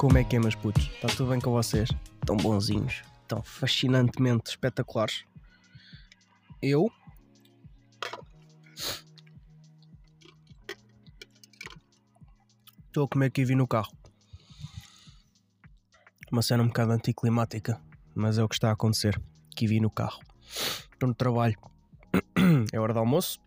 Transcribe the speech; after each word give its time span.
Como 0.00 0.16
é 0.16 0.24
que 0.24 0.34
é, 0.34 0.40
meus 0.40 0.54
putos? 0.54 0.88
Está 0.94 1.08
tudo 1.08 1.28
bem 1.28 1.38
com 1.38 1.50
vocês? 1.50 1.90
Tão 2.24 2.34
bonzinhos, 2.34 3.02
tão 3.28 3.42
fascinantemente 3.42 4.48
espetaculares. 4.48 5.26
Eu. 6.62 6.90
Estou 12.86 13.04
a 13.04 13.08
comer 13.08 13.30
kiwi 13.30 13.54
no 13.54 13.68
carro. 13.68 13.92
Uma 16.32 16.40
cena 16.40 16.62
um 16.62 16.68
bocado 16.68 16.92
anticlimática, 16.92 17.78
mas 18.14 18.38
é 18.38 18.42
o 18.42 18.48
que 18.48 18.54
está 18.54 18.70
a 18.70 18.72
acontecer. 18.72 19.20
Kiwi 19.54 19.80
no 19.80 19.90
carro. 19.90 20.20
Estou 20.94 21.10
no 21.10 21.14
trabalho. 21.14 21.58
É 22.72 22.80
hora 22.80 22.94
de 22.94 22.98
almoço. 22.98 23.38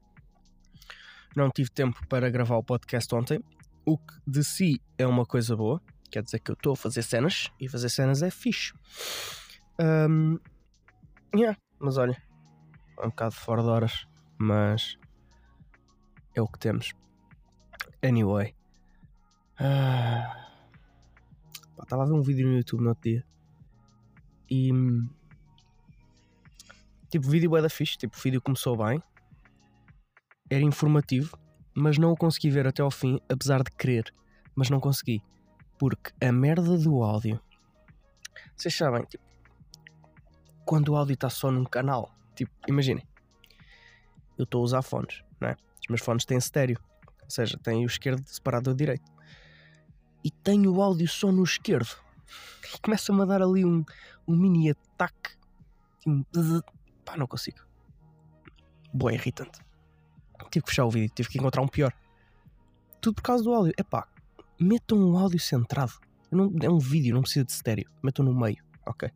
Não 1.36 1.50
tive 1.50 1.72
tempo 1.72 2.06
para 2.08 2.30
gravar 2.30 2.58
o 2.58 2.64
podcast 2.64 3.16
ontem, 3.16 3.44
o 3.84 3.98
que 3.98 4.14
de 4.28 4.44
si 4.44 4.80
é 5.00 5.08
uma 5.08 5.26
coisa 5.26 5.56
boa. 5.56 5.82
Quer 6.14 6.22
dizer 6.22 6.38
que 6.42 6.52
eu 6.52 6.54
estou 6.54 6.74
a 6.74 6.76
fazer 6.76 7.02
cenas 7.02 7.52
e 7.60 7.68
fazer 7.68 7.90
cenas 7.90 8.22
é 8.22 8.30
fixe. 8.30 8.72
Um, 9.82 10.38
yeah, 11.36 11.58
mas 11.80 11.98
olha, 11.98 12.16
é 13.00 13.02
um 13.04 13.10
bocado 13.10 13.34
fora 13.34 13.64
de 13.64 13.68
horas, 13.68 14.08
mas 14.38 14.96
é 16.36 16.40
o 16.40 16.48
que 16.48 16.60
temos. 16.60 16.94
Anyway, 18.04 18.56
ah, 19.58 20.52
estava 21.82 22.04
a 22.04 22.06
ver 22.06 22.14
um 22.14 22.22
vídeo 22.22 22.48
no 22.48 22.58
YouTube 22.58 22.84
no 22.84 22.90
outro 22.90 23.10
dia 23.10 23.26
e 24.48 24.70
tipo, 27.10 27.26
o 27.26 27.32
vídeo 27.32 27.58
é 27.58 27.62
da 27.64 27.70
fixe, 27.70 27.98
tipo, 27.98 28.16
o 28.16 28.22
vídeo 28.22 28.40
começou 28.40 28.78
bem, 28.78 29.02
era 30.48 30.62
informativo, 30.62 31.36
mas 31.74 31.98
não 31.98 32.12
o 32.12 32.16
consegui 32.16 32.52
ver 32.52 32.68
até 32.68 32.84
ao 32.84 32.92
fim, 32.92 33.20
apesar 33.28 33.64
de 33.64 33.72
querer, 33.72 34.14
mas 34.56 34.70
não 34.70 34.80
consegui, 34.80 35.24
porque 35.78 36.12
a 36.22 36.32
merda 36.32 36.78
do 36.78 37.04
áudio, 37.04 37.40
vocês 38.56 38.76
sabem, 38.76 39.04
tipo, 39.04 39.24
quando 40.66 40.90
o 40.90 40.96
áudio 40.96 41.14
está 41.14 41.30
só 41.30 41.52
num 41.52 41.66
canal, 41.66 42.14
tipo, 42.36 42.52
imaginem, 42.68 43.06
eu 44.38 44.44
estou 44.44 44.62
a 44.62 44.64
usar 44.64 44.82
fones, 44.82 45.24
não 45.40 45.50
é? 45.50 45.58
Os 45.82 45.88
meus 45.90 46.02
fones 46.02 46.26
têm 46.26 46.38
estéreo, 46.38 46.80
ou 47.24 47.30
seja, 47.30 47.58
têm 47.58 47.84
o 47.84 47.88
esquerdo 47.88 48.26
separado 48.28 48.72
do 48.72 48.76
direito 48.76 49.12
e 50.24 50.32
tenho 50.32 50.74
o 50.74 50.82
áudio 50.82 51.08
só 51.08 51.32
no 51.32 51.44
esquerdo. 51.44 51.96
E 52.74 52.80
começa-me 52.80 53.22
a 53.22 53.26
dar 53.26 53.42
ali 53.42 53.66
um, 53.66 53.84
um 54.28 54.36
mini 54.36 54.70
ataque. 54.70 55.36
Um... 56.08 56.24
Pá, 57.04 57.18
não 57.18 57.28
consigo. 57.28 57.60
Boa, 58.94 59.14
irritante. 59.14 59.60
Tive 60.50 60.66
que 60.66 60.72
fechar 60.72 60.86
o 60.86 60.90
vídeo, 60.90 61.14
tive 61.14 61.30
que 61.30 61.38
encontrar 61.38 61.62
um 61.62 61.68
pior. 61.68 61.94
Tudo 63.02 63.16
por 63.16 63.24
causa 63.24 63.44
do 63.44 63.54
áudio. 63.54 63.74
É 63.78 63.84
pá, 63.84 64.08
metam 64.60 64.98
um 64.98 65.18
áudio 65.18 65.40
centrado. 65.40 65.94
Não, 66.32 66.52
é 66.62 66.70
um 66.70 66.80
vídeo, 66.80 67.14
não 67.14 67.22
precisa 67.22 67.46
de 67.46 67.52
estéreo. 67.52 67.90
Metam 68.02 68.26
no 68.26 68.34
meio, 68.34 68.64
ok? 68.86 69.10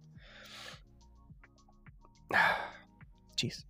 Jeez. 3.37 3.65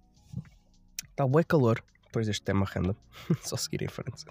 Está 1.10 1.28
bué 1.28 1.44
calor 1.44 1.84
depois 2.06 2.28
deste 2.28 2.44
tema 2.44 2.66
random. 2.66 2.96
Só 3.42 3.58
seguir 3.58 3.84
em 3.84 3.88
frente. 3.88 4.26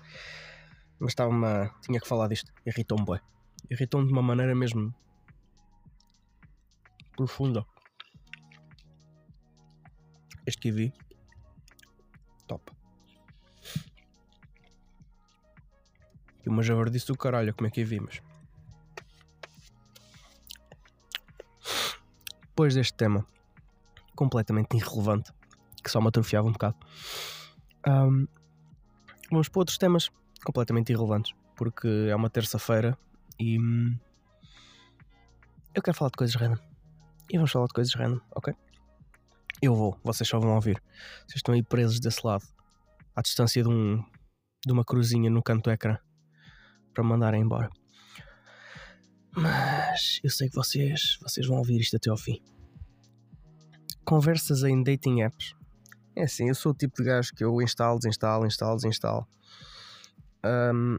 Mas 0.99 1.13
estava 1.13 1.31
uma. 1.31 1.75
Tinha 1.83 2.01
que 2.01 2.09
falar 2.09 2.29
disto. 2.29 2.53
Irritou-me 2.65 3.05
bué. 3.05 3.21
Irritou-me 3.71 4.07
de 4.07 4.13
uma 4.13 4.23
maneira 4.23 4.55
mesmo. 4.55 4.95
profunda. 7.17 7.65
Este 10.47 10.61
kiwi. 10.61 10.93
Top. 12.47 12.76
E 16.47 16.49
uma 16.49 16.63
javardice 16.63 17.09
do 17.09 17.17
caralho, 17.17 17.53
como 17.53 17.67
é 17.67 17.71
que 17.71 17.85
vi, 17.85 17.99
mas. 17.99 18.23
Depois 22.41 22.75
deste 22.75 22.95
tema 22.95 23.27
completamente 24.15 24.77
irrelevante, 24.77 25.31
que 25.83 25.91
só 25.91 26.01
me 26.01 26.09
atrofiava 26.09 26.49
um 26.49 26.53
bocado, 26.53 26.77
um, 27.87 28.27
vamos 29.31 29.49
para 29.49 29.61
outros 29.61 29.77
temas 29.77 30.09
completamente 30.45 30.91
irrelevantes, 30.91 31.35
porque 31.55 32.07
é 32.09 32.17
uma 32.17 32.31
terça-feira 32.31 32.97
e 33.39 33.59
hum, 33.59 33.99
eu 35.75 35.83
quero 35.83 35.97
falar 35.97 36.11
de 36.11 36.17
coisas 36.17 36.35
random. 36.35 36.59
E 37.31 37.37
vamos 37.37 37.51
falar 37.51 37.67
de 37.67 37.75
coisas 37.75 37.95
random, 37.95 38.21
ok? 38.35 38.55
Eu 39.61 39.75
vou, 39.75 39.99
vocês 40.03 40.29
só 40.29 40.39
vão 40.39 40.55
ouvir. 40.55 40.83
Vocês 41.27 41.37
estão 41.37 41.55
aí 41.55 41.63
presos 41.63 42.01
desse 42.01 42.27
lado, 42.27 42.45
à 43.15 43.21
distância 43.21 43.63
de, 43.63 43.69
um, 43.69 44.03
de 44.65 44.73
uma 44.73 44.85
cruzinha 44.85 45.29
no 45.29 45.43
canto 45.43 45.65
do 45.65 45.71
ecrã, 45.71 45.99
para 46.97 47.05
mandarem 47.05 47.43
embora. 47.43 47.69
Mas 49.37 50.19
eu 50.25 50.31
sei 50.31 50.49
que 50.49 50.57
vocês, 50.57 51.19
vocês 51.21 51.47
vão 51.47 51.59
ouvir 51.59 51.79
isto 51.79 51.97
até 51.97 52.09
ao 52.09 52.17
fim. 52.17 52.41
Conversas 54.03 54.63
em 54.63 54.83
dating 54.83 55.21
apps. 55.21 55.55
É 56.17 56.23
assim, 56.23 56.49
eu 56.49 56.55
sou 56.55 56.73
o 56.73 56.75
tipo 56.75 56.97
de 56.97 57.05
gajo 57.05 57.35
que 57.35 57.45
eu 57.45 57.61
instalo, 57.61 57.99
desinstalo, 57.99 58.47
instalo, 58.47 58.77
desinstalo. 58.77 59.29
Um, 60.43 60.97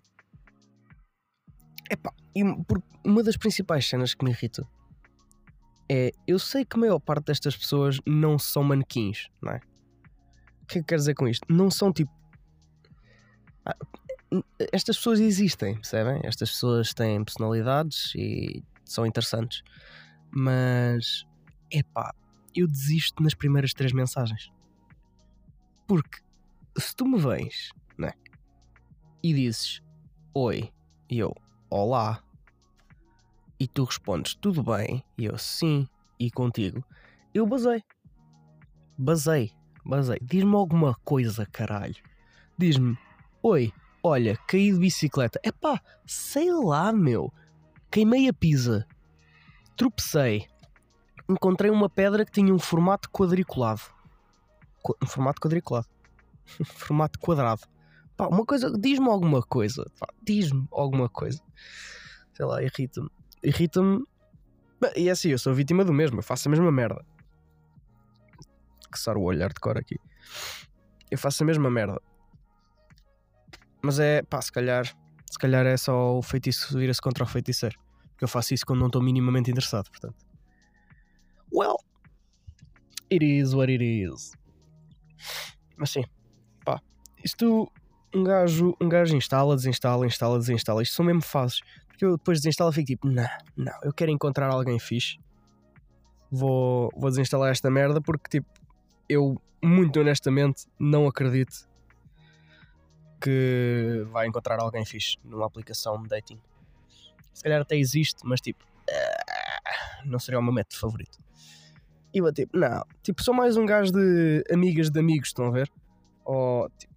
epá, 1.90 2.14
e 2.36 2.44
uma 3.04 3.24
das 3.24 3.38
principais 3.38 3.88
cenas 3.88 4.14
que 4.14 4.24
me 4.24 4.30
irrita 4.30 4.68
é 5.90 6.12
eu 6.28 6.38
sei 6.38 6.64
que 6.64 6.78
a 6.78 6.80
maior 6.80 7.00
parte 7.00 7.28
destas 7.28 7.58
pessoas 7.58 8.00
não 8.06 8.38
são 8.38 8.62
manequins, 8.64 9.30
não 9.42 9.54
é? 9.54 9.62
O 10.62 10.66
que 10.68 10.78
é 10.78 10.82
que 10.82 10.88
quer 10.88 10.98
dizer 10.98 11.16
com 11.16 11.28
isto? 11.28 11.46
Não 11.50 11.72
são 11.72 11.92
tipo. 11.92 12.12
Estas 14.72 14.98
pessoas 14.98 15.20
existem, 15.20 15.76
percebem? 15.76 16.22
Estas 16.24 16.52
pessoas 16.52 16.94
têm 16.94 17.24
personalidades 17.24 18.14
e 18.16 18.64
são 18.86 19.06
interessantes, 19.06 19.62
mas 20.32 21.26
epá, 21.72 22.14
eu 22.56 22.68
desisto 22.68 23.22
nas 23.24 23.34
primeiras 23.34 23.74
três 23.74 23.94
mensagens 23.94 24.52
porque 25.88 26.20
se 26.78 26.96
tu 26.96 27.08
me 27.08 27.18
vens, 27.18 27.72
né? 27.98 28.12
E 29.24 29.34
dizes 29.34 29.82
oi, 30.34 30.72
e 31.10 31.18
eu 31.18 31.34
olá, 31.70 32.22
e 33.60 33.68
tu 33.68 33.86
respondes 33.86 34.36
tudo 34.36 34.62
bem, 34.62 35.04
e 35.18 35.26
eu 35.26 35.38
sim, 35.38 35.88
e 36.20 36.30
contigo, 36.30 36.84
eu 37.34 37.48
basei. 37.48 37.82
Basei, 38.98 39.52
basei. 39.84 40.20
Diz-me 40.22 40.56
alguma 40.56 40.94
coisa, 41.04 41.46
caralho. 41.46 41.96
Diz-me, 42.58 42.98
oi, 43.42 43.74
olha, 44.04 44.38
caí 44.48 44.72
de 44.72 44.80
bicicleta. 44.80 45.40
Epá, 45.44 45.82
sei 46.06 46.52
lá, 46.52 46.92
meu. 46.92 47.32
Queimei 47.92 48.28
a 48.28 48.34
pizza. 48.34 48.86
Tropecei. 49.76 50.48
Encontrei 51.30 51.70
uma 51.70 51.90
pedra 51.90 52.26
que 52.26 52.32
tinha 52.32 52.54
um 52.54 52.60
formato 52.60 53.10
quadriculado. 53.10 53.82
Um 55.02 55.08
formato 55.08 55.42
quadriculado. 55.42 55.88
Um 56.60 56.66
formato 56.66 57.20
quadrado. 57.20 57.62
Pá, 58.16 58.28
uma 58.28 58.46
coisa, 58.46 58.72
diz-me 58.72 59.08
alguma 59.08 59.42
coisa. 59.42 59.86
Diz-me 60.24 60.68
alguma 60.72 61.08
coisa. 61.08 61.42
Sei 62.34 62.46
lá, 62.46 62.64
irrita-me. 62.64 63.10
Irrita-me. 63.44 64.04
E 64.96 65.10
é 65.10 65.12
assim, 65.12 65.30
eu 65.30 65.40
sou 65.40 65.54
vítima 65.54 65.84
do 65.84 65.94
mesmo, 65.94 66.20
eu 66.20 66.24
faço 66.24 66.48
a 66.48 66.52
mesma 66.52 66.72
merda. 66.72 67.06
Que 68.92 69.10
o 69.12 69.22
olhar 69.22 69.50
de 69.50 69.60
cor 69.60 69.78
aqui. 69.78 70.00
Eu 71.12 71.18
faço 71.18 71.44
a 71.44 71.46
mesma 71.46 71.70
merda. 71.70 72.02
Mas 73.82 74.00
é, 74.00 74.22
pá, 74.24 74.42
se 74.42 74.52
calhar, 74.52 74.86
se 75.30 75.38
calhar 75.40 75.66
é 75.66 75.78
só 75.78 76.18
o 76.18 76.22
feitiço 76.22 76.78
vira-se 76.78 77.02
contra 77.02 77.24
o 77.24 77.28
feiticeiro. 77.28 77.78
Porque 78.12 78.24
eu 78.24 78.28
faço 78.28 78.54
isso 78.54 78.66
quando 78.66 78.80
não 78.80 78.88
estou 78.88 79.02
minimamente 79.02 79.52
interessado, 79.52 79.90
portanto. 79.90 80.16
Well, 81.54 81.78
it 83.12 83.24
is 83.24 83.54
what 83.54 83.72
it 83.72 83.84
is. 83.84 84.34
Mas 85.78 85.92
sim, 85.92 86.04
pá, 86.66 86.82
isto 87.24 87.72
um 88.14 88.24
gajo, 88.24 88.76
um 88.82 88.90
gajo 88.90 89.16
instala, 89.16 89.56
desinstala, 89.56 90.06
instala, 90.06 90.40
desinstala. 90.40 90.82
Isto 90.82 90.96
são 90.96 91.06
mesmo 91.06 91.22
fases. 91.22 91.62
Porque 91.88 92.06
eu 92.06 92.18
depois 92.18 92.40
desinstalo 92.40 92.72
e 92.72 92.74
fico 92.74 92.88
tipo, 92.88 93.08
não, 93.08 93.28
não, 93.56 93.74
eu 93.84 93.94
quero 93.94 94.12
encontrar 94.12 94.50
alguém 94.50 94.80
fixe. 94.80 95.20
Vou, 96.32 96.90
vou 96.96 97.10
desinstalar 97.10 97.52
esta 97.52 97.70
merda 97.70 98.02
porque 98.02 98.30
tipo, 98.30 98.48
eu 99.08 99.42
muito 99.64 100.00
honestamente 100.00 100.66
não 100.80 101.08
acredito 101.08 101.68
que 103.20 104.06
vai 104.12 104.28
encontrar 104.28 104.60
alguém 104.60 104.86
fixe 104.86 105.18
numa 105.24 105.46
aplicação 105.46 106.02
de 106.02 106.10
dating. 106.10 106.40
Se 107.34 107.44
calhar 107.44 107.62
até 107.62 107.76
existe, 107.76 108.20
mas 108.24 108.42
tipo, 108.42 108.66
não 110.06 110.20
seria 110.20 110.40
o 110.40 110.44
meu 110.44 110.54
método 110.54 110.80
favorito. 110.80 111.20
E 112.14 112.20
eu 112.20 112.34
tipo, 112.34 112.58
não, 112.58 112.84
tipo, 113.04 113.22
sou 113.24 113.34
mais 113.34 113.58
um 113.58 113.66
gajo 113.66 113.92
de 113.92 114.44
amigas 114.52 114.90
de 114.90 115.00
amigos, 115.00 115.30
estão 115.30 115.46
a 115.46 115.52
ver? 115.52 115.72
Ou 116.26 116.70
tipo, 116.78 116.94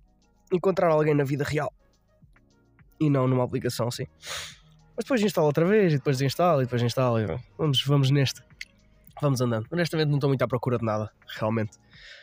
encontrar 0.53 0.89
alguém 0.89 1.15
na 1.15 1.25
vida 1.25 1.45
real 1.45 1.73
e 3.01 3.09
não 3.09 3.27
numa 3.27 3.45
aplicação 3.45 3.89
assim. 3.89 4.07
Mas 4.97 5.05
depois 5.05 5.23
instala 5.23 5.47
outra 5.47 5.65
vez, 5.65 5.95
e 5.95 5.97
depois 5.97 6.21
instala, 6.21 6.63
e 6.63 6.67
depois 6.67 6.83
instala. 6.83 7.23
E 7.23 7.27
vamos, 7.57 7.83
vamos 7.85 8.11
neste. 8.11 8.43
Vamos 9.21 9.41
andando. 9.41 9.67
Honestamente, 9.71 10.09
não 10.09 10.17
estou 10.17 10.29
muito 10.29 10.43
à 10.43 10.49
procura 10.49 10.79
de 10.79 10.85
nada, 10.85 11.11
realmente. 11.27 11.79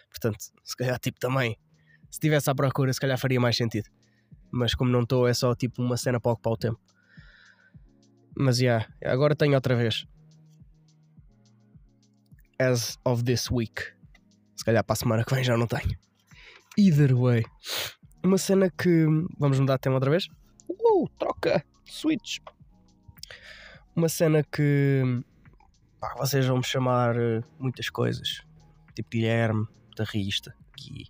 Portanto, 0.09 0.37
se 0.63 0.75
calhar, 0.75 0.99
tipo, 0.99 1.19
também, 1.19 1.57
se 2.09 2.17
estivesse 2.17 2.49
à 2.49 2.55
procura, 2.55 2.91
se 2.93 2.99
calhar 2.99 3.17
faria 3.17 3.39
mais 3.39 3.55
sentido. 3.55 3.89
Mas 4.51 4.73
como 4.73 4.89
não 4.89 5.01
estou, 5.01 5.27
é 5.27 5.33
só 5.33 5.53
tipo 5.55 5.81
uma 5.81 5.97
cena 5.97 6.19
para 6.19 6.31
ocupar 6.31 6.53
o 6.53 6.57
tempo. 6.57 6.79
Mas 8.35 8.59
yeah, 8.59 8.87
agora 9.03 9.35
tenho 9.35 9.55
outra 9.55 9.75
vez. 9.75 10.05
As 12.59 12.97
of 13.03 13.23
this 13.23 13.51
week. 13.51 13.83
Se 14.55 14.63
calhar 14.63 14.83
para 14.83 14.93
a 14.93 14.95
semana 14.95 15.23
que 15.23 15.33
vem 15.33 15.43
já 15.43 15.57
não 15.57 15.67
tenho. 15.67 15.97
Either 16.77 17.15
way. 17.15 17.43
Uma 18.23 18.37
cena 18.37 18.69
que. 18.69 19.05
Vamos 19.37 19.59
mudar 19.59 19.75
de 19.75 19.81
tema 19.81 19.95
outra 19.95 20.11
vez? 20.11 20.27
Uh, 20.69 21.07
troca! 21.17 21.63
Switch! 21.85 22.39
Uma 23.95 24.09
cena 24.09 24.43
que. 24.43 25.01
Pá, 25.99 26.13
vocês 26.17 26.45
vão 26.45 26.57
me 26.57 26.63
chamar 26.63 27.15
uh, 27.17 27.43
muitas 27.59 27.89
coisas. 27.89 28.43
Tipo 28.95 29.09
Guilherme, 29.09 29.67
guitarrista, 29.89 30.55
Gui. 30.77 31.05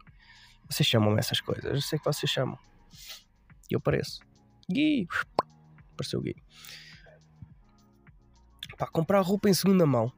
Vocês 0.69 0.87
chamam 0.87 1.17
essas 1.17 1.39
coisas. 1.41 1.65
Eu 1.65 1.81
sei 1.81 1.99
que 1.99 2.05
vocês 2.05 2.31
chamam. 2.31 2.57
E 3.69 3.75
eu 3.75 3.81
pareço. 3.81 4.19
Gui! 4.69 5.07
Pareceu 5.95 6.21
Gui. 6.21 6.35
Pá, 8.77 8.87
comprar 8.87 9.21
roupa 9.21 9.49
em 9.49 9.53
segunda 9.53 9.85
mão. 9.85 10.11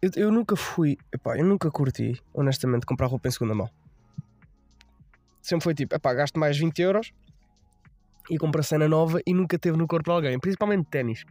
Eu, 0.00 0.10
eu 0.14 0.32
nunca 0.32 0.54
fui. 0.54 0.96
Epá, 1.12 1.36
eu 1.36 1.44
nunca 1.44 1.70
curti, 1.70 2.20
honestamente, 2.32 2.86
comprar 2.86 3.06
roupa 3.06 3.28
em 3.28 3.30
segunda 3.32 3.54
mão. 3.54 3.68
Sempre 5.42 5.64
foi 5.64 5.74
tipo, 5.74 5.94
epá, 5.94 6.14
gasto 6.14 6.38
mais 6.38 6.56
20 6.56 6.78
euros 6.80 7.12
e 8.30 8.38
compro 8.38 8.60
a 8.60 8.64
cena 8.64 8.86
nova 8.86 9.20
e 9.26 9.32
nunca 9.32 9.58
teve 9.58 9.76
no 9.76 9.86
corpo 9.86 10.10
de 10.10 10.14
alguém, 10.14 10.38
principalmente 10.38 10.86
ténis. 10.88 11.24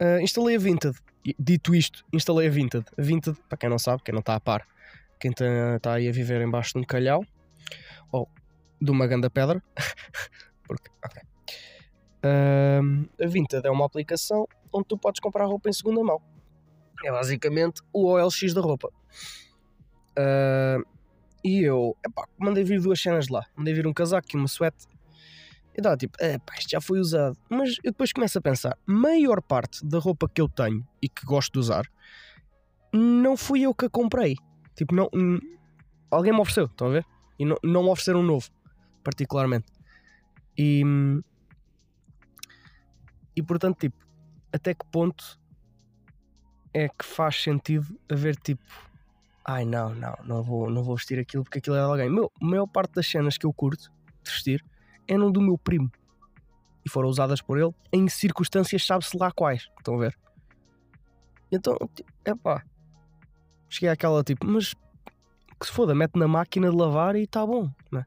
Uh, 0.00 0.20
instalei 0.20 0.56
a 0.56 0.58
Vinted. 0.58 0.96
Dito 1.38 1.74
isto, 1.74 2.04
instalei 2.12 2.48
a 2.48 2.50
Vinted. 2.50 2.84
A 2.96 3.02
Vinted, 3.02 3.36
para 3.48 3.58
quem 3.58 3.68
não 3.68 3.78
sabe, 3.78 4.02
quem 4.02 4.12
não 4.12 4.20
está 4.20 4.34
a 4.34 4.40
par, 4.40 4.66
quem 5.18 5.30
está 5.30 5.78
tá 5.80 5.94
aí 5.94 6.08
a 6.08 6.12
viver 6.12 6.40
embaixo 6.40 6.74
de 6.74 6.78
um 6.78 6.84
calhau 6.84 7.24
ou 8.12 8.28
de 8.80 8.90
uma 8.90 9.06
ganda 9.06 9.28
pedra. 9.28 9.62
Porque, 10.66 10.90
ok. 11.04 11.22
Uh, 12.18 13.08
a 13.22 13.26
Vinted 13.26 13.66
é 13.66 13.70
uma 13.70 13.86
aplicação 13.86 14.46
onde 14.72 14.88
tu 14.88 14.98
podes 14.98 15.20
comprar 15.20 15.46
roupa 15.46 15.68
em 15.68 15.72
segunda 15.72 16.02
mão. 16.02 16.20
É 17.04 17.10
basicamente 17.10 17.80
o 17.92 18.06
OLX 18.06 18.52
da 18.54 18.60
roupa. 18.60 18.88
Uh, 20.18 20.84
e 21.44 21.62
eu, 21.62 21.96
epá, 22.04 22.26
mandei 22.36 22.64
vir 22.64 22.80
duas 22.80 23.00
cenas 23.00 23.26
de 23.26 23.32
lá. 23.32 23.46
Mandei 23.56 23.72
vir 23.72 23.86
um 23.86 23.92
casaco 23.92 24.26
e 24.32 24.36
uma 24.36 24.48
suéte. 24.48 24.86
E 25.78 25.80
dá 25.80 25.96
tipo, 25.96 26.20
epá, 26.20 26.54
isto 26.58 26.70
já 26.70 26.80
foi 26.80 26.98
usado. 26.98 27.38
Mas 27.48 27.76
eu 27.84 27.92
depois 27.92 28.12
começo 28.12 28.36
a 28.36 28.40
pensar: 28.42 28.76
maior 28.84 29.40
parte 29.40 29.86
da 29.86 30.00
roupa 30.00 30.28
que 30.28 30.40
eu 30.40 30.48
tenho 30.48 30.84
e 31.00 31.08
que 31.08 31.24
gosto 31.24 31.52
de 31.52 31.60
usar, 31.60 31.86
não 32.92 33.36
fui 33.36 33.60
eu 33.60 33.72
que 33.72 33.84
a 33.84 33.88
comprei. 33.88 34.34
Tipo, 34.74 34.92
não, 34.92 35.08
alguém 36.10 36.32
me 36.32 36.40
ofereceu, 36.40 36.64
estão 36.64 36.88
a 36.88 36.90
ver? 36.90 37.06
E 37.38 37.44
não, 37.44 37.56
não 37.62 37.84
me 37.84 37.90
ofereceram 37.90 38.20
um 38.20 38.24
novo, 38.24 38.50
particularmente. 39.04 39.66
E, 40.58 40.82
e 43.36 43.42
portanto, 43.44 43.78
tipo, 43.78 44.04
até 44.52 44.74
que 44.74 44.84
ponto 44.90 45.38
é 46.74 46.88
que 46.88 47.04
faz 47.04 47.40
sentido 47.40 47.86
haver 48.10 48.34
tipo, 48.34 48.64
ai 49.44 49.64
não, 49.64 49.94
não, 49.94 50.16
não 50.24 50.42
vou, 50.42 50.68
não 50.68 50.82
vou 50.82 50.96
vestir 50.96 51.20
aquilo 51.20 51.44
porque 51.44 51.58
aquilo 51.58 51.76
é 51.76 51.78
de 51.78 51.84
alguém. 51.84 52.10
Meu, 52.10 52.32
a 52.42 52.44
maior 52.44 52.66
parte 52.66 52.94
das 52.94 53.06
cenas 53.06 53.38
que 53.38 53.46
eu 53.46 53.52
curto 53.52 53.92
de 54.24 54.30
vestir 54.32 54.64
no 55.16 55.30
do 55.30 55.40
meu 55.40 55.56
primo 55.56 55.90
e 56.84 56.90
foram 56.90 57.08
usadas 57.08 57.40
por 57.40 57.58
ele 57.58 57.72
em 57.92 58.08
circunstâncias, 58.08 58.84
sabe-se 58.84 59.16
lá 59.16 59.30
quais. 59.30 59.68
Estão 59.78 59.94
a 59.94 59.98
ver? 59.98 60.18
Então, 61.52 61.76
é 62.24 62.34
pá, 62.34 62.62
cheguei 63.68 63.88
àquela 63.88 64.22
tipo, 64.24 64.46
mas 64.46 64.74
que 65.60 65.66
se 65.66 65.72
foda, 65.72 65.94
mete 65.94 66.16
na 66.16 66.28
máquina 66.28 66.70
de 66.70 66.76
lavar 66.76 67.16
e 67.16 67.22
está 67.22 67.44
bom, 67.44 67.70
né? 67.90 68.04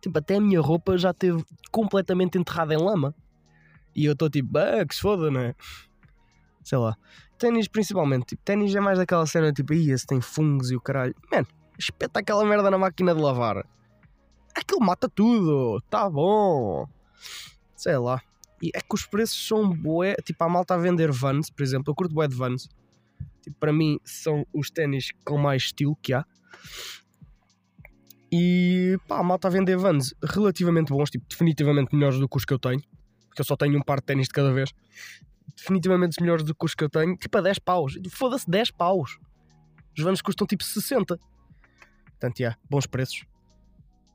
Tipo, 0.00 0.18
até 0.18 0.36
a 0.36 0.40
minha 0.40 0.60
roupa 0.60 0.96
já 0.96 1.10
esteve 1.10 1.44
completamente 1.70 2.38
enterrada 2.38 2.74
em 2.74 2.78
lama. 2.78 3.14
E 3.94 4.04
eu 4.04 4.12
estou 4.12 4.30
tipo, 4.30 4.56
ah, 4.58 4.84
que 4.86 4.94
se 4.94 5.00
foda, 5.00 5.30
não 5.30 5.40
é? 5.40 5.54
Sei 6.62 6.78
lá. 6.78 6.96
Ténis 7.38 7.68
principalmente, 7.68 8.26
tipo, 8.26 8.42
ténis 8.44 8.74
é 8.74 8.80
mais 8.80 8.98
daquela 8.98 9.26
cena 9.26 9.52
tipo, 9.52 9.74
ia 9.74 9.96
se 9.96 10.06
tem 10.06 10.20
fungos 10.20 10.70
e 10.70 10.76
o 10.76 10.80
caralho. 10.80 11.14
Mano, 11.30 11.46
espeta 11.78 12.20
aquela 12.20 12.44
merda 12.44 12.70
na 12.70 12.78
máquina 12.78 13.14
de 13.14 13.20
lavar. 13.20 13.66
Aquilo 14.56 14.80
mata 14.80 15.08
tudo, 15.08 15.80
tá 15.90 16.08
bom. 16.08 16.88
Sei 17.74 17.96
lá. 17.98 18.22
E 18.62 18.70
é 18.74 18.80
que 18.80 18.94
os 18.94 19.04
preços 19.04 19.46
são 19.46 19.68
bué. 19.68 20.14
Tipo, 20.24 20.44
a 20.44 20.48
malta 20.48 20.74
a 20.74 20.78
vender 20.78 21.12
Vans, 21.12 21.50
por 21.50 21.62
exemplo. 21.62 21.90
Eu 21.90 21.94
curto 21.94 22.14
bué 22.14 22.26
de 22.26 22.34
Vans. 22.34 22.68
Tipo, 23.42 23.56
para 23.60 23.72
mim 23.72 23.98
são 24.04 24.46
os 24.52 24.70
ténis 24.70 25.10
com 25.24 25.36
mais 25.36 25.64
estilo 25.64 25.96
que 25.96 26.14
há. 26.14 26.24
E 28.32 28.98
pá, 29.06 29.18
a 29.18 29.22
malta 29.22 29.48
a 29.48 29.50
vender 29.50 29.76
Vans 29.76 30.14
relativamente 30.22 30.92
bons, 30.92 31.10
tipo, 31.10 31.24
definitivamente 31.28 31.94
melhores 31.94 32.18
do 32.18 32.28
que 32.28 32.36
os 32.36 32.44
que 32.44 32.52
eu 32.52 32.58
tenho. 32.58 32.80
Porque 33.28 33.42
eu 33.42 33.44
só 33.44 33.56
tenho 33.56 33.78
um 33.78 33.82
par 33.82 34.00
de 34.00 34.06
ténis 34.06 34.26
de 34.26 34.32
cada 34.32 34.52
vez 34.52 34.72
definitivamente 35.56 36.20
melhores 36.20 36.44
do 36.44 36.54
que 36.54 36.64
os 36.64 36.74
que 36.74 36.84
eu 36.84 36.90
tenho, 36.90 37.16
tipo 37.16 37.38
a 37.38 37.40
10 37.40 37.58
paus. 37.60 37.98
Foda-se, 38.10 38.48
10 38.48 38.70
paus. 38.72 39.18
Os 39.96 40.04
Vans 40.04 40.20
custam 40.20 40.46
tipo 40.46 40.62
60. 40.62 41.18
Portanto, 42.04 42.40
yeah, 42.40 42.58
bons 42.68 42.86
preços. 42.86 43.24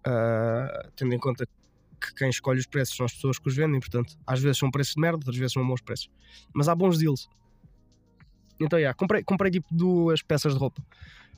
Uh, 0.08 0.92
tendo 0.96 1.14
em 1.14 1.20
conta 1.20 1.46
que 2.00 2.14
quem 2.16 2.30
escolhe 2.30 2.60
os 2.60 2.66
preços 2.66 2.96
são 2.96 3.06
as 3.06 3.14
pessoas 3.14 3.38
que 3.38 3.48
os 3.48 3.56
vendem, 3.56 3.80
portanto, 3.80 4.18
às 4.26 4.40
vezes 4.42 4.58
são 4.58 4.72
preços 4.72 4.96
de 4.96 5.02
merda, 5.02 5.18
outras 5.18 5.38
vezes 5.38 5.54
são 5.54 5.66
bons 5.66 5.82
preços. 5.82 6.10
Mas 6.54 6.68
há 6.68 6.76
bons 6.76 6.98
deals. 6.98 7.30
Então, 8.60 8.78
yeah, 8.80 8.96
comprei, 8.98 9.24
comprei 9.24 9.52
tipo 9.52 9.68
duas 9.72 10.22
peças 10.22 10.54
de 10.54 10.60
roupa. 10.60 10.84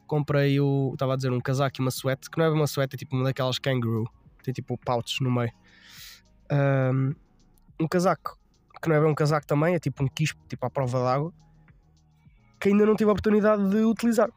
Comprei 0.07 0.59
o. 0.59 0.91
Estava 0.93 1.13
a 1.13 1.15
dizer 1.15 1.31
um 1.31 1.39
casaco 1.39 1.79
e 1.79 1.81
uma 1.81 1.91
suéte, 1.91 2.29
que 2.29 2.37
não 2.37 2.45
é 2.45 2.49
uma 2.49 2.67
suéte, 2.67 2.95
é 2.95 2.97
tipo 2.97 3.15
uma 3.15 3.25
daquelas 3.25 3.59
kangaroo. 3.59 4.07
Tem 4.43 4.53
tipo 4.53 4.77
pouches 4.77 5.19
no 5.21 5.31
meio. 5.31 5.51
Um, 6.51 7.15
um 7.79 7.87
casaco 7.87 8.37
que 8.81 8.89
não 8.89 8.97
é 8.97 8.99
bem 8.99 9.09
um 9.09 9.15
casaco 9.15 9.47
também, 9.47 9.75
é 9.75 9.79
tipo 9.79 10.03
um 10.03 10.07
quispo, 10.07 10.41
tipo 10.47 10.65
à 10.65 10.69
prova 10.69 10.99
d'água, 10.99 11.33
que 12.59 12.67
ainda 12.67 12.85
não 12.85 12.95
tive 12.95 13.09
a 13.09 13.13
oportunidade 13.13 13.69
de 13.69 13.77
utilizar. 13.77 14.29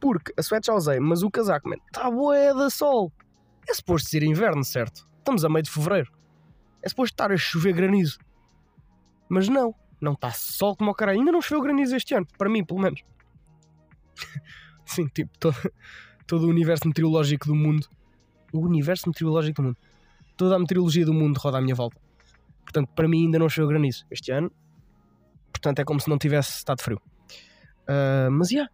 Porque 0.00 0.32
a 0.36 0.42
suéte 0.42 0.68
já 0.68 0.74
usei, 0.74 0.98
mas 0.98 1.22
o 1.22 1.30
casaco, 1.30 1.68
man, 1.68 1.76
está 1.86 2.10
boé 2.10 2.54
da 2.54 2.70
sol. 2.70 3.12
É 3.68 3.74
suposto 3.74 4.08
ser 4.08 4.22
inverno, 4.22 4.64
certo? 4.64 5.08
Estamos 5.18 5.44
a 5.44 5.48
meio 5.48 5.62
de 5.62 5.70
fevereiro. 5.70 6.10
É 6.82 6.88
suposto 6.88 7.14
estar 7.14 7.30
a 7.30 7.36
chover 7.36 7.72
granizo. 7.72 8.18
Mas 9.28 9.48
não, 9.48 9.74
não 10.00 10.12
está 10.12 10.30
sol 10.32 10.76
como 10.76 10.90
o 10.90 10.94
caralho. 10.94 11.20
Ainda 11.20 11.32
não 11.32 11.40
choveu 11.40 11.62
granizo 11.62 11.94
este 11.96 12.14
ano, 12.14 12.26
para 12.36 12.50
mim, 12.50 12.64
pelo 12.64 12.80
menos. 12.80 13.02
Sim, 14.84 15.06
tipo, 15.06 15.30
todo, 15.38 15.56
todo 16.26 16.46
o 16.46 16.48
universo 16.48 16.86
meteorológico 16.86 17.46
do 17.46 17.54
mundo. 17.54 17.88
O 18.52 18.60
universo 18.60 19.08
meteorológico 19.08 19.62
do 19.62 19.66
mundo. 19.68 19.78
Toda 20.36 20.56
a 20.56 20.58
meteorologia 20.58 21.06
do 21.06 21.14
mundo 21.14 21.38
roda 21.38 21.58
à 21.58 21.60
minha 21.60 21.74
volta. 21.74 22.00
Portanto, 22.64 22.90
para 22.94 23.08
mim 23.08 23.26
ainda 23.26 23.38
não 23.38 23.48
choveu 23.48 23.68
granizo 23.68 24.04
este 24.10 24.32
ano. 24.32 24.50
Portanto, 25.52 25.78
é 25.78 25.84
como 25.84 26.00
se 26.00 26.08
não 26.08 26.18
tivesse 26.18 26.56
estado 26.58 26.82
frio. 26.82 27.00
Uh, 27.82 28.30
mas, 28.30 28.50
yeah, 28.50 28.70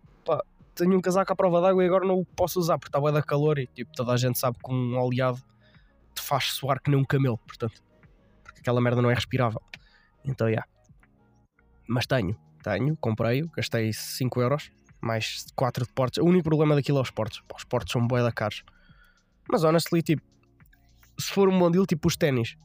tenho 0.79 0.97
um 0.97 1.01
casaco 1.01 1.33
à 1.33 1.37
prova 1.37 1.61
d'água 1.61 1.83
e 1.83 1.87
agora 1.87 2.07
não 2.07 2.19
o 2.19 2.25
posso 2.25 2.59
usar 2.59 2.79
porque 2.79 2.97
está 2.97 3.07
a 3.07 3.11
da 3.11 3.23
calor 3.23 3.59
e 3.59 3.67
tipo, 3.67 3.93
toda 3.95 4.13
a 4.13 4.17
gente 4.17 4.39
sabe 4.39 4.59
que 4.59 4.73
um 4.73 4.99
oleado 4.99 5.39
te 6.15 6.23
faz 6.23 6.53
suar 6.53 6.81
que 6.81 6.91
nem 6.91 6.99
um 6.99 7.05
camelo, 7.05 7.39
portanto. 7.39 7.83
Porque 8.43 8.61
aquela 8.61 8.81
merda 8.81 9.03
não 9.03 9.11
é 9.11 9.15
respirável. 9.15 9.61
Então, 10.25 10.49
yeah. 10.49 10.67
Mas 11.89 12.07
tenho, 12.07 12.37
tenho, 12.63 12.97
comprei-o, 12.97 13.49
gastei 13.51 13.93
5 13.93 14.41
euros, 14.41 14.71
mais 15.01 15.47
4 15.55 15.87
de 15.87 15.93
portes. 15.93 16.23
O 16.23 16.27
único 16.27 16.45
problema 16.45 16.75
daquilo 16.75 16.99
é 16.99 17.03
os 17.03 17.11
portes. 17.11 17.41
Os 17.55 17.65
portes 17.65 17.93
são 17.93 18.07
bué 18.07 18.23
da 18.23 18.33
caros. 18.33 18.65
Mas, 19.51 19.65
honestly, 19.65 20.03
tipo, 20.03 20.23
se 21.19 21.33
for 21.33 21.49
um 21.49 21.59
bom 21.59 21.71
deal, 21.71 21.87
tipo 21.87 22.09
os 22.09 22.17
ténis 22.17 22.57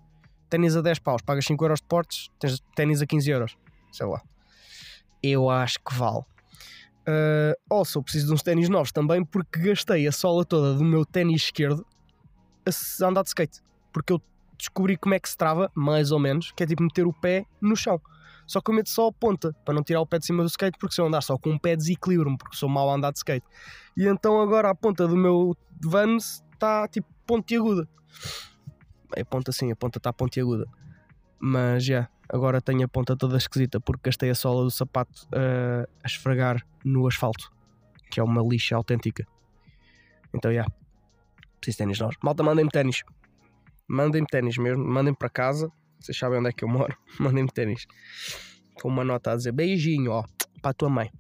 ténis 0.53 0.75
a 0.75 0.81
10 0.81 0.99
paus, 0.99 1.23
pagas 1.23 1.45
5 1.45 1.65
euros 1.65 1.81
de 1.81 1.87
portes, 1.87 2.29
tens 2.39 2.59
ténis 2.75 3.01
a 3.01 3.07
15 3.07 3.31
euros, 3.31 3.57
sei 3.91 4.05
lá. 4.05 4.21
Eu 5.23 5.49
acho 5.49 5.79
que 5.79 5.95
vale. 5.95 6.23
Uh, 7.07 7.53
also, 7.69 8.01
preciso 8.01 8.27
de 8.27 8.33
uns 8.33 8.41
ténis 8.41 8.69
novos 8.69 8.91
também 8.91 9.23
porque 9.25 9.59
gastei 9.59 10.07
a 10.07 10.11
sola 10.11 10.45
toda 10.45 10.73
do 10.73 10.83
meu 10.83 11.05
ténis 11.05 11.43
esquerdo 11.43 11.85
a 12.65 13.05
andar 13.05 13.23
de 13.23 13.29
skate. 13.29 13.61
Porque 13.91 14.13
eu 14.13 14.21
descobri 14.57 14.97
como 14.97 15.13
é 15.13 15.19
que 15.19 15.29
se 15.29 15.37
trava, 15.37 15.71
mais 15.75 16.11
ou 16.11 16.19
menos, 16.19 16.51
que 16.51 16.63
é 16.63 16.65
tipo 16.65 16.81
meter 16.81 17.05
o 17.05 17.13
pé 17.13 17.45
no 17.61 17.75
chão. 17.75 18.01
Só 18.45 18.59
que 18.61 18.71
eu 18.71 18.75
meto 18.75 18.89
só 18.89 19.07
a 19.07 19.11
ponta, 19.11 19.53
para 19.65 19.73
não 19.73 19.83
tirar 19.83 20.01
o 20.01 20.07
pé 20.07 20.19
de 20.19 20.25
cima 20.25 20.43
do 20.43 20.49
skate, 20.49 20.77
porque 20.77 20.95
se 20.95 21.01
eu 21.01 21.05
andar 21.05 21.21
só 21.21 21.37
com 21.37 21.51
um 21.51 21.57
pé 21.57 21.75
desequilibro-me, 21.75 22.37
porque 22.37 22.55
sou 22.55 22.67
mau 22.67 22.89
a 22.89 22.95
andar 22.95 23.11
de 23.11 23.19
skate. 23.19 23.45
E 23.95 24.05
então 24.07 24.41
agora 24.41 24.69
a 24.69 24.75
ponta 24.75 25.07
do 25.07 25.15
meu 25.15 25.55
Vans 25.81 26.43
está 26.53 26.87
tipo 26.87 27.07
pontiaguda 27.25 27.87
a 29.21 29.25
ponta 29.25 29.51
sim, 29.51 29.71
a 29.71 29.75
ponta 29.75 29.97
está 29.97 30.11
pontiaguda. 30.11 30.65
Mas 31.39 31.85
já, 31.85 32.09
agora 32.33 32.59
tenho 32.59 32.83
a 32.83 32.87
ponta 32.87 33.15
toda 33.15 33.37
esquisita 33.37 33.79
porque 33.79 34.09
gastei 34.09 34.31
a 34.31 34.35
sola 34.35 34.63
do 34.63 34.71
sapato 34.71 35.27
uh, 35.27 35.87
a 36.03 36.07
esfregar 36.07 36.65
no 36.83 37.07
asfalto, 37.07 37.53
que 38.09 38.19
é 38.19 38.23
uma 38.23 38.41
lixa 38.41 38.75
autêntica. 38.75 39.23
Então 40.33 40.51
já, 40.51 40.65
preciso 41.61 41.75
de 41.75 41.77
ténis 41.77 41.99
novos. 41.99 42.17
Malta, 42.23 42.41
mandem-me 42.41 42.71
ténis. 42.71 43.03
Mandem-me 43.87 44.27
ténis 44.27 44.57
mesmo, 44.57 44.83
mandem-me 44.83 45.15
para 45.15 45.29
casa. 45.29 45.71
Vocês 45.99 46.17
sabem 46.17 46.39
onde 46.39 46.49
é 46.49 46.51
que 46.51 46.63
eu 46.63 46.67
moro. 46.67 46.97
Mandem-me 47.19 47.49
ténis. 47.49 47.85
Com 48.81 48.89
uma 48.89 49.03
nota 49.03 49.31
a 49.31 49.35
dizer 49.35 49.51
beijinho, 49.51 50.11
ó, 50.11 50.25
para 50.61 50.71
a 50.71 50.73
tua 50.73 50.89
mãe. 50.89 51.11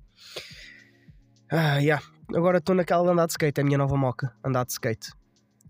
Ah, 1.49 1.77
yeah. 1.77 2.03
Agora 2.35 2.57
estou 2.57 2.73
naquela 2.73 3.03
de 3.03 3.09
andar 3.11 3.27
de 3.27 3.33
skate, 3.33 3.59
é 3.59 3.61
a 3.61 3.65
minha 3.65 3.77
nova 3.77 3.95
moca, 3.95 4.35
andar 4.43 4.65
de 4.65 4.71
skate. 4.71 5.11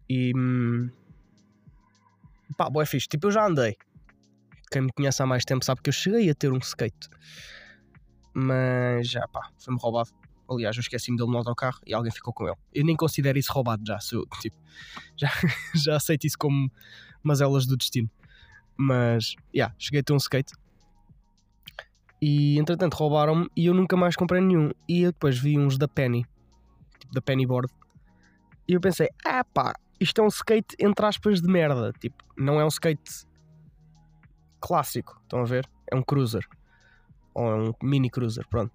E. 0.09 0.31
Hum, 0.35 0.89
pá, 2.57 2.69
boé 2.69 2.85
fixe. 2.85 3.07
Tipo, 3.07 3.27
eu 3.27 3.31
já 3.31 3.45
andei. 3.45 3.75
Quem 4.73 4.81
me 4.81 4.91
conhece 4.91 5.21
há 5.21 5.25
mais 5.27 5.45
tempo 5.45 5.63
sabe 5.63 5.83
que 5.83 5.89
eu 5.89 5.93
cheguei 5.93 6.27
a 6.31 6.33
ter 6.33 6.51
um 6.51 6.57
skate. 6.57 7.07
Mas 8.33 9.07
já, 9.07 9.27
pá, 9.27 9.51
foi-me 9.59 9.79
roubado. 9.79 10.09
Aliás, 10.49 10.75
eu 10.75 10.81
esqueci-me 10.81 11.15
dele 11.15 11.29
no 11.29 11.37
autocarro 11.37 11.79
e 11.85 11.93
alguém 11.93 12.11
ficou 12.11 12.33
com 12.33 12.47
ele. 12.47 12.57
Eu 12.73 12.83
nem 12.83 12.95
considero 12.95 13.37
isso 13.37 13.53
roubado 13.53 13.83
já. 13.85 13.99
Se 13.99 14.15
eu, 14.15 14.25
tipo, 14.41 14.57
já, 15.15 15.29
já 15.75 15.95
aceito 15.95 16.25
isso 16.25 16.39
como 16.39 16.71
mazelas 17.21 17.67
do 17.67 17.77
destino. 17.77 18.09
Mas, 18.75 19.33
já, 19.33 19.37
yeah, 19.53 19.75
cheguei 19.77 19.99
a 19.99 20.03
ter 20.03 20.13
um 20.13 20.17
skate. 20.17 20.53
E 22.19 22.57
entretanto 22.57 22.95
roubaram-me 22.95 23.47
e 23.55 23.67
eu 23.67 23.75
nunca 23.75 23.95
mais 23.95 24.15
comprei 24.15 24.41
nenhum. 24.41 24.71
E 24.89 25.03
eu 25.03 25.11
depois 25.11 25.37
vi 25.37 25.59
uns 25.59 25.77
da 25.77 25.87
Penny, 25.87 26.25
tipo 26.99 27.13
da 27.13 27.21
Penny 27.21 27.45
Board. 27.45 27.71
E 28.67 28.73
eu 28.73 28.81
pensei, 28.81 29.07
ah 29.23 29.43
pá, 29.43 29.75
isto 29.99 30.19
é 30.19 30.23
um 30.23 30.29
skate 30.29 30.75
entre 30.79 31.05
aspas 31.05 31.43
de 31.43 31.47
merda. 31.47 31.93
Tipo, 31.99 32.23
não 32.35 32.59
é 32.59 32.65
um 32.65 32.69
skate 32.69 33.27
clássico, 34.63 35.19
estão 35.23 35.41
a 35.41 35.43
ver? 35.43 35.69
É 35.91 35.95
um 35.95 36.01
cruiser. 36.01 36.47
Ou 37.33 37.51
é 37.51 37.55
um 37.55 37.73
mini 37.83 38.09
cruiser, 38.09 38.47
pronto. 38.49 38.71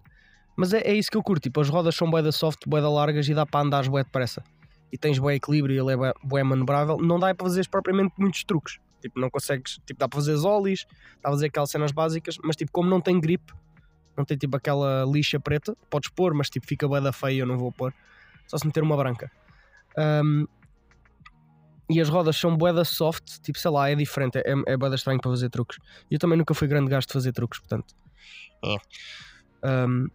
Mas 0.54 0.74
é, 0.74 0.80
é 0.80 0.92
isso 0.92 1.10
que 1.10 1.16
eu 1.16 1.22
curto, 1.22 1.44
tipo, 1.44 1.60
as 1.62 1.68
rodas 1.70 1.94
são 1.94 2.10
bué 2.10 2.20
da 2.20 2.30
soft, 2.30 2.66
bué 2.66 2.82
da 2.82 2.90
largas 2.90 3.26
e 3.26 3.32
dá 3.32 3.46
para 3.46 3.64
andar 3.64 3.88
bué 3.88 4.04
depressa. 4.04 4.44
E 4.92 4.98
tens 4.98 5.18
bué 5.18 5.36
equilíbrio 5.36 5.74
e 5.74 5.78
ele 5.78 6.04
é 6.04 6.12
bué, 6.22 6.42
manobrável. 6.42 6.98
Não 6.98 7.18
dá 7.18 7.34
para 7.34 7.46
fazer 7.46 7.66
propriamente 7.68 8.12
muitos 8.18 8.44
truques. 8.44 8.78
Tipo, 9.00 9.18
não 9.18 9.30
consegues, 9.30 9.78
tipo, 9.86 9.98
dá 9.98 10.06
para 10.06 10.18
fazer 10.18 10.34
ollies, 10.36 10.84
dá 11.16 11.22
para 11.22 11.30
fazer 11.30 11.46
aquelas 11.46 11.70
cenas 11.70 11.92
básicas, 11.92 12.36
mas 12.42 12.56
tipo, 12.56 12.70
como 12.70 12.90
não 12.90 13.00
tem 13.00 13.18
grip, 13.18 13.42
não 14.16 14.24
tem 14.24 14.36
tipo 14.36 14.56
aquela 14.56 15.04
lixa 15.06 15.40
preta, 15.40 15.74
podes 15.88 16.10
pôr, 16.10 16.34
mas 16.34 16.50
tipo, 16.50 16.66
fica 16.66 16.86
bué 16.86 17.00
da 17.00 17.12
feia, 17.12 17.40
eu 17.40 17.46
não 17.46 17.56
vou 17.56 17.72
pôr. 17.72 17.94
Só 18.46 18.58
se 18.58 18.66
meter 18.66 18.82
uma 18.82 18.96
branca. 18.96 19.30
Um, 19.96 20.46
e 21.90 22.00
as 22.00 22.08
rodas 22.08 22.36
são 22.36 22.56
bué 22.56 22.72
da 22.72 22.84
soft, 22.84 23.40
tipo, 23.40 23.58
sei 23.58 23.70
lá, 23.70 23.90
é 23.90 23.94
diferente, 23.94 24.38
é, 24.38 24.54
é 24.66 24.76
bué 24.76 24.90
da 24.90 24.96
estranho 24.96 25.20
para 25.20 25.30
fazer 25.30 25.48
truques. 25.48 25.78
Eu 26.10 26.18
também 26.18 26.36
nunca 26.36 26.52
fui 26.54 26.68
grande 26.68 26.90
gasto 26.90 27.08
de 27.08 27.14
fazer 27.14 27.32
truques, 27.32 27.58
portanto. 27.58 27.94
É. 28.64 28.76
Um, 29.86 30.08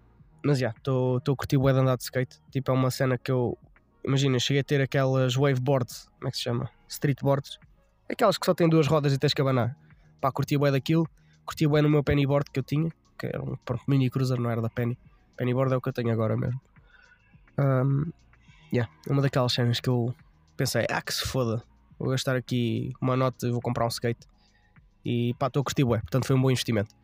mas 0.44 0.60
já, 0.60 0.68
yeah, 0.68 0.77
estou 0.77 1.18
a 1.18 1.36
curtir 1.36 1.58
de 1.58 1.70
andar 1.70 1.96
de 1.96 2.03
skate. 2.03 2.39
Tipo, 2.51 2.72
é 2.72 2.74
uma 2.74 2.92
cena 2.92 3.18
que 3.18 3.32
eu. 3.32 3.58
Imagina, 4.06 4.38
cheguei 4.38 4.60
a 4.60 4.63
ter 4.63 4.82
aquelas 4.82 5.36
waveboards, 5.36 6.10
como 6.18 6.27
é 6.27 6.32
que 6.32 6.38
se 6.38 6.44
chama? 6.44 6.70
Streetboards 6.89 7.58
Aquelas 8.10 8.38
que 8.38 8.46
só 8.46 8.53
têm 8.53 8.68
duas 8.68 8.86
rodas 8.86 9.13
e 9.13 9.18
tens 9.18 9.34
que 9.34 9.42
abanar. 9.42 9.75
Pá, 10.20 10.32
curti 10.32 10.58
bué 10.58 10.72
daquilo. 10.72 11.08
Curti 11.46 11.65
bué 11.65 11.82
no 11.82 11.89
meu 11.89 12.03
pennyboard 12.03 12.51
que 12.51 12.60
eu 12.60 12.63
tinha. 12.63 12.92
Que 13.18 13.27
era 13.27 13.42
um 13.42 13.56
pronto, 13.56 13.84
mini 13.88 14.10
cruiser, 14.10 14.39
não 14.39 14.50
era 14.50 14.62
da 14.62 14.70
penny. 14.70 14.98
Pennyboard 15.38 15.74
é 15.74 15.77
o 15.77 15.82
que 15.82 15.89
eu 15.89 15.94
tenho 15.94 16.12
agora 16.12 16.36
mesmo. 16.36 16.62
Um, 17.58 18.12
yeah, 18.72 18.92
uma 19.10 19.22
daquelas 19.22 19.53
cenas 19.53 19.80
que 19.80 19.89
eu 19.89 20.13
pensei, 20.55 20.86
ah 20.89 21.01
que 21.01 21.13
se 21.13 21.25
foda. 21.27 21.63
Vou 22.00 22.10
gastar 22.10 22.36
aqui 22.36 22.91
uma 23.01 23.15
nota 23.15 23.48
e 23.48 23.51
vou 23.51 23.62
comprar 23.62 23.86
um 23.86 23.89
skate. 23.89 24.27
E 25.05 25.33
pá, 25.36 25.48
estou 25.48 25.62
a 25.62 25.63
curtir 25.63 25.83
bué. 25.83 26.00
Portanto 26.00 26.25
foi 26.25 26.36
um 26.36 26.41
bom 26.41 26.51
investimento. 26.51 26.95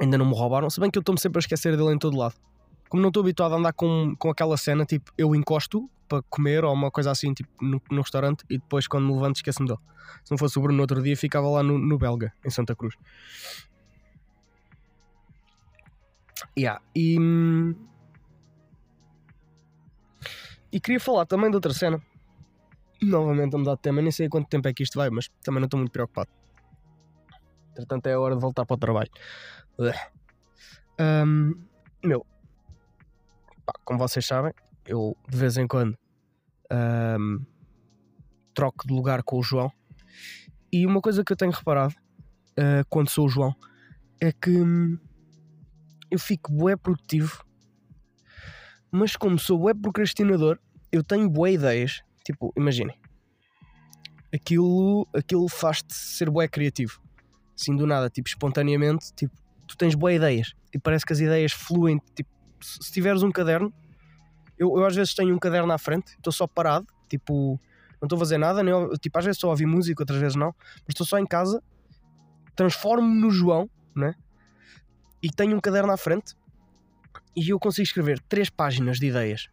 Ainda 0.00 0.16
não 0.16 0.26
me 0.26 0.34
roubaram. 0.34 0.70
Se 0.70 0.80
bem 0.80 0.90
que 0.90 0.98
eu 0.98 1.00
estou-me 1.00 1.20
sempre 1.20 1.38
a 1.38 1.40
esquecer 1.40 1.76
dele 1.76 1.92
em 1.92 1.98
todo 1.98 2.16
lado. 2.16 2.34
Como 2.88 3.00
não 3.02 3.08
estou 3.08 3.22
habituado 3.22 3.54
a 3.54 3.58
andar 3.58 3.72
com, 3.72 4.14
com 4.18 4.30
aquela 4.30 4.56
cena, 4.56 4.84
tipo, 4.84 5.12
eu 5.16 5.34
encosto 5.34 5.88
para 6.08 6.22
comer 6.22 6.64
ou 6.64 6.72
uma 6.74 6.90
coisa 6.90 7.12
assim, 7.12 7.32
tipo, 7.32 7.48
no, 7.64 7.80
no 7.88 8.02
restaurante, 8.02 8.44
e 8.50 8.58
depois 8.58 8.88
quando 8.88 9.06
me 9.06 9.14
levanto 9.14 9.36
esqueço-me 9.36 9.68
dele. 9.68 9.78
Se 10.24 10.32
não 10.32 10.38
fosse 10.38 10.58
o 10.58 10.62
Bruno 10.62 10.76
no 10.76 10.82
outro 10.82 11.00
dia, 11.00 11.16
ficava 11.16 11.48
lá 11.48 11.62
no, 11.62 11.78
no 11.78 11.96
Belga, 11.96 12.32
em 12.44 12.50
Santa 12.50 12.74
Cruz. 12.74 12.96
Yeah. 16.58 16.82
E, 16.96 17.16
e 20.72 20.80
queria 20.80 20.98
falar 20.98 21.26
também 21.26 21.48
de 21.48 21.56
outra 21.56 21.72
cena. 21.72 22.02
Novamente 23.02 23.54
a 23.54 23.58
mudar 23.58 23.76
de 23.76 23.82
tema, 23.82 24.02
nem 24.02 24.10
sei 24.10 24.28
quanto 24.28 24.48
tempo 24.48 24.68
é 24.68 24.74
que 24.74 24.82
isto 24.82 24.98
vai, 24.98 25.08
mas 25.10 25.28
também 25.42 25.60
não 25.60 25.66
estou 25.66 25.78
muito 25.78 25.92
preocupado. 25.92 26.30
Entretanto, 27.72 28.06
é 28.06 28.12
a 28.12 28.20
hora 28.20 28.34
de 28.34 28.40
voltar 28.40 28.66
para 28.66 28.74
o 28.74 28.78
trabalho. 28.78 29.10
Um, 31.00 31.54
meu, 32.04 32.26
pá, 33.64 33.72
como 33.84 33.98
vocês 33.98 34.26
sabem, 34.26 34.52
eu 34.84 35.16
de 35.28 35.36
vez 35.36 35.56
em 35.56 35.66
quando 35.66 35.96
um, 36.70 37.44
troco 38.54 38.86
de 38.86 38.92
lugar 38.92 39.22
com 39.22 39.38
o 39.38 39.42
João. 39.42 39.72
E 40.72 40.86
uma 40.86 41.00
coisa 41.00 41.24
que 41.24 41.32
eu 41.32 41.36
tenho 41.36 41.52
reparado 41.52 41.94
uh, 42.58 42.84
quando 42.88 43.08
sou 43.08 43.26
o 43.26 43.28
João 43.28 43.54
é 44.20 44.30
que 44.30 44.50
hum, 44.50 44.98
eu 46.10 46.18
fico 46.18 46.52
bué 46.52 46.76
produtivo, 46.76 47.44
mas 48.90 49.16
como 49.16 49.38
sou 49.38 49.58
bué 49.58 49.72
procrastinador, 49.72 50.58
eu 50.92 51.02
tenho 51.02 51.30
bué 51.30 51.52
ideias. 51.52 52.02
Tipo, 52.24 52.52
imaginem, 52.56 52.98
aquilo, 54.32 55.08
aquilo 55.14 55.48
faz-te 55.48 55.94
ser 55.94 56.30
bué 56.30 56.48
criativo. 56.48 57.00
Assim 57.58 57.76
do 57.76 57.86
nada, 57.86 58.08
tipo, 58.08 58.28
espontaneamente, 58.28 59.12
tipo, 59.14 59.34
tu 59.66 59.76
tens 59.76 59.94
boas 59.94 60.14
ideias 60.14 60.54
e 60.72 60.78
parece 60.78 61.04
que 61.04 61.12
as 61.12 61.20
ideias 61.20 61.52
fluem. 61.52 62.00
Tipo, 62.14 62.30
se 62.60 62.92
tiveres 62.92 63.22
um 63.22 63.30
caderno, 63.30 63.72
eu, 64.58 64.76
eu 64.76 64.84
às 64.84 64.94
vezes 64.94 65.14
tenho 65.14 65.34
um 65.34 65.38
caderno 65.38 65.72
à 65.72 65.78
frente, 65.78 66.12
estou 66.12 66.32
só 66.32 66.46
parado, 66.46 66.86
tipo, 67.08 67.60
não 68.00 68.06
estou 68.06 68.16
a 68.16 68.18
fazer 68.18 68.38
nada, 68.38 68.62
nem, 68.62 68.74
tipo, 68.98 69.18
às 69.18 69.24
vezes 69.24 69.36
estou 69.36 69.48
a 69.48 69.52
ouvir 69.52 69.66
música, 69.66 70.02
outras 70.02 70.20
vezes 70.20 70.36
não, 70.36 70.54
mas 70.58 70.90
estou 70.90 71.06
só 71.06 71.18
em 71.18 71.26
casa, 71.26 71.62
transformo-me 72.54 73.20
no 73.20 73.30
João, 73.30 73.68
né? 73.94 74.14
E 75.22 75.30
tenho 75.30 75.56
um 75.56 75.60
caderno 75.60 75.92
à 75.92 75.96
frente 75.96 76.34
e 77.36 77.50
eu 77.50 77.58
consigo 77.58 77.84
escrever 77.84 78.20
três 78.20 78.48
páginas 78.48 78.98
de 78.98 79.06
ideias. 79.06 79.48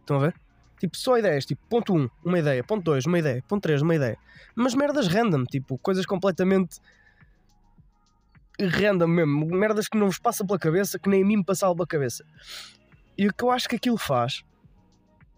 Estão 0.00 0.16
a 0.16 0.20
ver? 0.20 0.34
Tipo, 0.78 0.96
só 0.96 1.18
ideias, 1.18 1.44
tipo, 1.44 1.60
ponto 1.68 1.94
1, 1.94 2.00
um, 2.00 2.08
uma 2.24 2.38
ideia, 2.38 2.62
ponto 2.62 2.84
2, 2.84 3.06
uma 3.06 3.18
ideia, 3.18 3.42
ponto 3.48 3.62
3, 3.62 3.82
uma 3.82 3.94
ideia. 3.94 4.16
Mas 4.54 4.74
merdas 4.74 5.08
random, 5.08 5.44
tipo, 5.44 5.76
coisas 5.78 6.06
completamente 6.06 6.78
random 8.60 9.06
mesmo, 9.06 9.46
merdas 9.46 9.88
que 9.88 9.96
não 9.96 10.06
vos 10.06 10.18
passa 10.18 10.44
pela 10.44 10.58
cabeça, 10.58 10.98
que 10.98 11.08
nem 11.08 11.22
a 11.22 11.26
mim 11.26 11.36
me 11.38 11.44
passava 11.44 11.74
pela 11.74 11.86
cabeça. 11.86 12.24
E 13.16 13.26
o 13.26 13.34
que 13.34 13.42
eu 13.42 13.50
acho 13.50 13.68
que 13.68 13.76
aquilo 13.76 13.98
faz, 13.98 14.44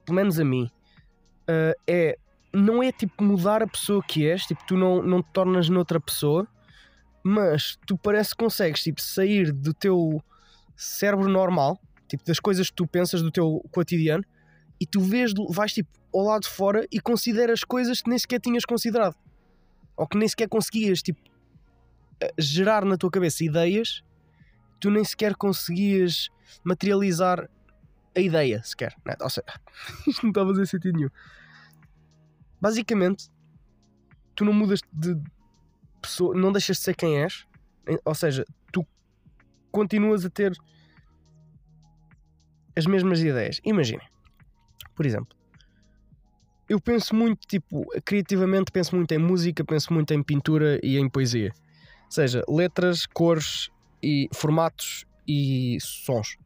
pelo 0.04 0.16
menos 0.16 0.38
a 0.38 0.44
mim, 0.44 0.70
uh, 1.48 1.78
é 1.86 2.18
não 2.52 2.82
é 2.82 2.90
tipo 2.90 3.22
mudar 3.22 3.62
a 3.62 3.66
pessoa 3.66 4.02
que 4.02 4.28
és, 4.28 4.44
tipo, 4.44 4.60
tu 4.66 4.76
não, 4.76 5.02
não 5.02 5.22
te 5.22 5.28
tornas 5.32 5.68
noutra 5.68 6.00
pessoa, 6.00 6.46
mas 7.22 7.78
tu 7.86 7.96
parece 7.96 8.30
que 8.30 8.36
consegues 8.36 8.82
tipo, 8.82 9.00
sair 9.00 9.52
do 9.52 9.72
teu 9.72 10.22
cérebro 10.76 11.28
normal, 11.28 11.78
tipo, 12.08 12.24
das 12.24 12.40
coisas 12.40 12.68
que 12.68 12.76
tu 12.76 12.86
pensas 12.86 13.22
do 13.22 13.30
teu 13.30 13.64
cotidiano, 13.70 14.24
e 14.80 14.86
tu 14.86 15.00
vês, 15.00 15.32
vais 15.50 15.72
tipo 15.72 15.90
ao 16.12 16.24
lado 16.24 16.42
de 16.42 16.48
fora 16.48 16.86
e 16.90 17.00
consideras 17.00 17.62
coisas 17.62 18.00
que 18.00 18.08
nem 18.08 18.18
sequer 18.18 18.40
tinhas 18.40 18.64
considerado, 18.64 19.14
ou 19.96 20.06
que 20.06 20.16
nem 20.16 20.26
sequer 20.26 20.48
conseguias 20.48 21.02
tipo, 21.02 21.20
eh, 22.20 22.32
gerar 22.38 22.84
na 22.84 22.96
tua 22.96 23.10
cabeça 23.10 23.44
ideias, 23.44 24.02
tu 24.80 24.90
nem 24.90 25.04
sequer 25.04 25.36
conseguias 25.36 26.30
materializar 26.64 27.48
a 28.16 28.20
ideia 28.20 28.62
sequer. 28.64 28.96
Né? 29.04 29.14
Ou 29.20 29.30
seja, 29.30 29.46
isto 30.08 30.22
não 30.22 30.30
está 30.30 30.42
a 30.42 30.46
fazer 30.46 30.66
sentido 30.66 30.96
nenhum. 30.96 31.10
Basicamente, 32.60 33.30
tu 34.34 34.44
não 34.44 34.52
mudas 34.52 34.80
de 34.92 35.16
pessoa, 36.00 36.34
não 36.34 36.50
deixas 36.50 36.78
de 36.78 36.82
ser 36.82 36.96
quem 36.96 37.22
és, 37.22 37.46
ou 38.04 38.14
seja, 38.14 38.44
tu 38.72 38.86
continuas 39.70 40.24
a 40.24 40.30
ter 40.30 40.56
as 42.76 42.86
mesmas 42.86 43.20
ideias. 43.20 43.60
Imaginem, 43.64 44.06
por 45.00 45.06
exemplo, 45.06 45.34
eu 46.68 46.78
penso 46.78 47.14
muito, 47.14 47.48
tipo, 47.48 47.86
criativamente 48.04 48.70
penso 48.70 48.94
muito 48.94 49.10
em 49.12 49.16
música, 49.16 49.64
penso 49.64 49.94
muito 49.94 50.12
em 50.12 50.22
pintura 50.22 50.78
e 50.82 50.98
em 50.98 51.08
poesia. 51.08 51.54
Ou 52.04 52.10
seja, 52.10 52.44
letras, 52.46 53.06
cores 53.06 53.70
e 54.02 54.28
formatos 54.30 55.06
e 55.26 55.78
sons. 55.80 56.36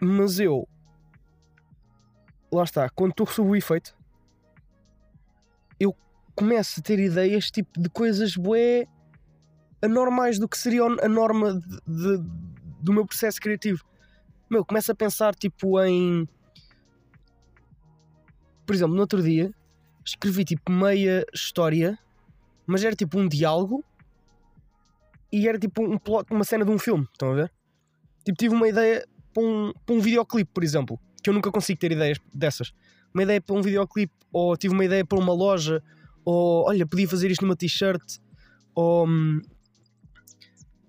Mas 0.00 0.38
eu. 0.38 0.68
Lá 2.52 2.62
está, 2.62 2.88
quando 2.88 3.10
estou 3.10 3.26
sob 3.26 3.50
o 3.50 3.56
efeito, 3.56 3.96
eu 5.80 5.92
começo 6.36 6.78
a 6.78 6.82
ter 6.84 7.00
ideias 7.00 7.50
tipo 7.50 7.80
de 7.80 7.88
coisas 7.88 8.36
bué 8.36 8.86
anormais 9.82 10.38
do 10.38 10.48
que 10.48 10.56
seria 10.56 10.84
a 10.84 11.08
norma 11.08 11.52
de, 11.52 11.68
de, 11.84 12.24
do 12.80 12.92
meu 12.92 13.04
processo 13.04 13.40
criativo. 13.40 13.84
Meu, 14.50 14.64
começo 14.64 14.92
a 14.92 14.94
pensar 14.94 15.34
tipo 15.34 15.80
em. 15.82 16.28
Por 18.66 18.74
exemplo, 18.74 18.94
no 18.94 19.00
outro 19.00 19.22
dia 19.22 19.52
escrevi 20.04 20.44
tipo 20.44 20.70
meia 20.70 21.24
história, 21.32 21.98
mas 22.66 22.84
era 22.84 22.94
tipo 22.94 23.18
um 23.18 23.26
diálogo 23.26 23.82
e 25.32 25.48
era 25.48 25.58
tipo 25.58 25.82
um 25.82 25.98
plot, 25.98 26.32
uma 26.32 26.44
cena 26.44 26.64
de 26.64 26.70
um 26.70 26.78
filme. 26.78 27.08
Estão 27.12 27.32
a 27.32 27.34
ver? 27.34 27.52
Tipo, 28.24 28.38
tive 28.38 28.54
uma 28.54 28.68
ideia 28.68 29.06
para 29.32 29.42
um, 29.42 29.72
para 29.84 29.94
um 29.94 30.00
videoclipe, 30.00 30.50
por 30.52 30.62
exemplo, 30.62 31.00
que 31.22 31.28
eu 31.28 31.34
nunca 31.34 31.50
consigo 31.50 31.80
ter 31.80 31.92
ideias 31.92 32.18
dessas. 32.32 32.72
Uma 33.12 33.22
ideia 33.22 33.40
para 33.40 33.54
um 33.54 33.62
videoclipe, 33.62 34.12
ou 34.32 34.56
tive 34.56 34.74
uma 34.74 34.84
ideia 34.84 35.04
para 35.04 35.18
uma 35.18 35.32
loja, 35.32 35.82
ou 36.24 36.64
olha, 36.66 36.86
podia 36.86 37.08
fazer 37.08 37.30
isto 37.30 37.42
numa 37.42 37.56
t-shirt, 37.56 38.18
ou 38.74 39.06
hum, 39.06 39.40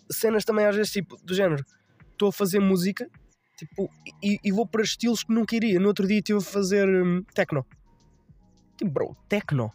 cenas 0.09 0.43
também 0.43 0.65
às 0.65 0.75
vezes 0.75 0.91
tipo 0.91 1.17
do 1.23 1.33
género. 1.33 1.63
Estou 2.11 2.29
a 2.29 2.31
fazer 2.31 2.59
música 2.59 3.09
tipo, 3.55 3.89
e, 4.21 4.39
e, 4.43 4.51
vou 4.51 4.65
para 4.65 4.83
estilos 4.83 5.23
que 5.23 5.33
nunca 5.33 5.55
iria. 5.55 5.79
No 5.79 5.87
outro 5.87 6.07
dia 6.07 6.19
estive 6.19 6.39
a 6.39 6.41
fazer 6.41 6.87
hum, 6.87 7.23
techno. 7.33 7.65
Tipo, 8.77 8.91
bro, 8.91 9.17
techno. 9.27 9.71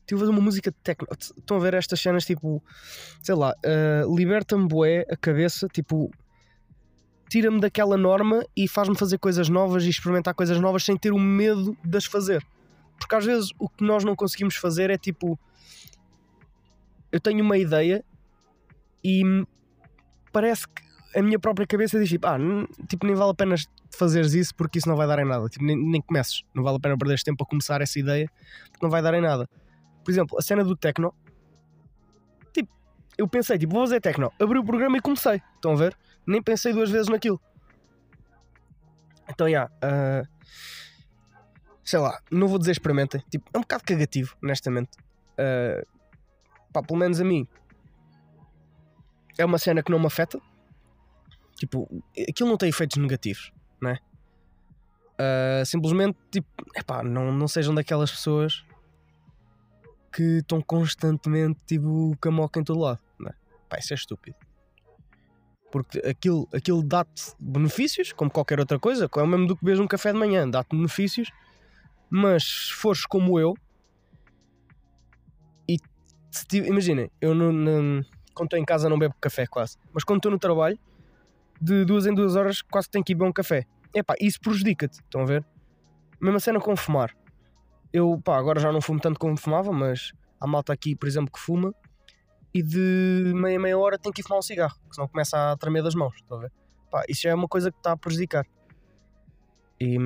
Estive 0.00 0.18
a 0.18 0.20
fazer 0.20 0.30
uma 0.30 0.40
música 0.40 0.70
de 0.70 0.76
techno. 0.82 1.06
Estão 1.18 1.56
a 1.56 1.60
ver 1.60 1.74
estas 1.74 2.00
cenas 2.00 2.24
tipo, 2.24 2.62
sei 3.22 3.34
lá, 3.34 3.54
uh, 3.64 4.16
liberta-me 4.16 4.66
bué 4.66 5.06
a 5.10 5.16
cabeça, 5.16 5.68
tipo, 5.68 6.10
tira-me 7.28 7.60
daquela 7.60 7.96
norma 7.96 8.44
e 8.56 8.68
faz-me 8.68 8.98
fazer 8.98 9.18
coisas 9.18 9.48
novas 9.48 9.84
e 9.84 9.88
experimentar 9.88 10.34
coisas 10.34 10.60
novas 10.60 10.84
sem 10.84 10.96
ter 10.96 11.12
o 11.12 11.18
medo 11.18 11.76
de 11.82 11.96
as 11.96 12.04
fazer. 12.04 12.44
Porque 12.98 13.14
às 13.14 13.24
vezes 13.24 13.50
o 13.58 13.68
que 13.68 13.82
nós 13.82 14.04
não 14.04 14.14
conseguimos 14.14 14.56
fazer 14.56 14.90
é 14.90 14.98
tipo, 14.98 15.38
eu 17.10 17.20
tenho 17.20 17.42
uma 17.42 17.56
ideia 17.56 18.04
e 19.02 19.22
parece 20.32 20.68
que 20.68 20.91
a 21.14 21.22
minha 21.22 21.38
própria 21.38 21.66
cabeça 21.66 21.98
diz 21.98 22.08
tipo, 22.08 22.26
ah, 22.26 22.38
tipo, 22.88 23.06
nem 23.06 23.14
vale 23.14 23.30
a 23.30 23.34
pena 23.34 23.54
fazeres 23.90 24.32
isso 24.32 24.54
porque 24.54 24.78
isso 24.78 24.88
não 24.88 24.96
vai 24.96 25.06
dar 25.06 25.18
em 25.18 25.24
nada. 25.24 25.48
Tipo, 25.48 25.64
nem, 25.64 25.76
nem 25.76 26.00
comeces. 26.00 26.42
Não 26.54 26.62
vale 26.62 26.76
a 26.76 26.80
pena 26.80 26.96
perderes 26.96 27.22
tempo 27.22 27.42
a 27.44 27.46
começar 27.46 27.80
essa 27.80 27.98
ideia 27.98 28.30
porque 28.70 28.84
não 28.84 28.90
vai 28.90 29.02
dar 29.02 29.14
em 29.14 29.20
nada. 29.20 29.48
Por 30.04 30.10
exemplo, 30.10 30.38
a 30.38 30.42
cena 30.42 30.64
do 30.64 30.76
techno. 30.76 31.14
Tipo, 32.52 32.70
eu 33.16 33.28
pensei, 33.28 33.58
tipo, 33.58 33.72
vou 33.72 33.82
fazer 33.82 34.00
techno. 34.00 34.32
Abri 34.40 34.58
o 34.58 34.64
programa 34.64 34.96
e 34.96 35.00
comecei. 35.00 35.42
Estão 35.54 35.72
a 35.72 35.76
ver? 35.76 35.96
Nem 36.26 36.42
pensei 36.42 36.72
duas 36.72 36.90
vezes 36.90 37.08
naquilo. 37.08 37.40
Então, 39.28 39.46
já. 39.48 39.70
Yeah, 39.82 40.24
uh, 40.24 40.28
sei 41.84 41.98
lá, 41.98 42.20
não 42.30 42.48
vou 42.48 42.58
dizer 42.58 42.72
experimentem. 42.72 43.22
Tipo, 43.30 43.50
é 43.52 43.58
um 43.58 43.62
bocado 43.62 43.84
cagativo, 43.84 44.36
honestamente. 44.42 44.90
Uh, 45.32 45.86
pá, 46.72 46.82
pelo 46.82 46.98
menos 46.98 47.20
a 47.20 47.24
mim. 47.24 47.46
É 49.38 49.44
uma 49.44 49.58
cena 49.58 49.82
que 49.82 49.90
não 49.90 49.98
me 49.98 50.06
afeta. 50.06 50.40
Tipo, 51.56 51.88
aquilo 52.28 52.48
não 52.48 52.56
tem 52.56 52.68
efeitos 52.68 52.96
negativos, 52.96 53.52
não 53.80 53.90
é? 53.90 53.98
Uh, 55.12 55.64
simplesmente, 55.64 56.18
tipo, 56.30 56.48
epá, 56.74 57.02
não, 57.02 57.32
não 57.32 57.46
sejam 57.46 57.74
daquelas 57.74 58.10
pessoas 58.10 58.64
que 60.12 60.38
estão 60.38 60.60
constantemente, 60.60 61.60
tipo, 61.64 62.16
camoca 62.20 62.60
em 62.60 62.64
todo 62.64 62.80
lado, 62.80 63.00
não 63.18 63.30
é? 63.30 63.34
Pá, 63.68 63.78
isso 63.78 63.92
é 63.92 63.96
estúpido. 63.96 64.36
Porque 65.70 65.98
aquilo, 66.00 66.48
aquilo 66.52 66.82
dá-te 66.82 67.32
benefícios, 67.38 68.12
como 68.12 68.30
qualquer 68.30 68.60
outra 68.60 68.78
coisa, 68.78 69.08
é 69.14 69.22
o 69.22 69.26
mesmo 69.26 69.46
do 69.46 69.56
que 69.56 69.64
bebes 69.64 69.80
um 69.80 69.86
café 69.86 70.12
de 70.12 70.18
manhã, 70.18 70.48
dá-te 70.48 70.76
benefícios, 70.76 71.30
mas 72.10 72.42
se 72.42 72.74
fores 72.74 73.06
como 73.06 73.40
eu, 73.40 73.54
e 75.66 75.78
imaginem, 76.52 77.10
eu 77.20 77.34
não, 77.34 77.52
não, 77.52 78.04
quando 78.34 78.48
estou 78.48 78.58
em 78.58 78.64
casa 78.64 78.88
não 78.88 78.98
bebo 78.98 79.14
café 79.20 79.46
quase, 79.46 79.78
mas 79.94 80.04
quando 80.04 80.18
estou 80.18 80.30
no 80.30 80.38
trabalho, 80.38 80.78
de 81.62 81.84
duas 81.84 82.06
em 82.06 82.14
duas 82.14 82.34
horas 82.34 82.60
quase 82.60 82.90
tenho 82.90 83.04
que 83.04 83.12
ir 83.12 83.14
beber 83.14 83.28
um 83.28 83.32
café. 83.32 83.64
Epá, 83.94 84.14
isso 84.20 84.40
prejudica-te, 84.40 84.94
estão 84.94 85.20
a 85.20 85.24
ver? 85.24 85.46
Mesma 86.20 86.40
cena 86.40 86.58
com 86.58 86.74
fumar. 86.74 87.14
Eu, 87.92 88.20
pá, 88.24 88.36
agora 88.36 88.58
já 88.58 88.72
não 88.72 88.80
fumo 88.80 88.98
tanto 88.98 89.20
como 89.20 89.36
fumava, 89.36 89.70
mas 89.70 90.12
há 90.40 90.46
malta 90.46 90.72
aqui, 90.72 90.96
por 90.96 91.06
exemplo, 91.06 91.30
que 91.32 91.38
fuma 91.38 91.72
e 92.52 92.62
de 92.62 93.32
meia 93.34 93.60
meia 93.60 93.78
hora 93.78 93.96
tem 93.96 94.10
que 94.10 94.22
ir 94.22 94.24
fumar 94.24 94.40
um 94.40 94.42
cigarro, 94.42 94.76
senão 94.90 95.06
começa 95.06 95.52
a 95.52 95.56
tremer 95.56 95.84
das 95.84 95.94
mãos, 95.94 96.16
estão 96.16 96.38
a 96.38 96.40
ver? 96.40 96.52
Pá, 96.90 97.04
isso 97.08 97.22
já 97.22 97.30
é 97.30 97.34
uma 97.34 97.46
coisa 97.48 97.70
que 97.70 97.78
está 97.78 97.92
a 97.92 97.96
prejudicar. 97.96 98.44
E 99.80 99.96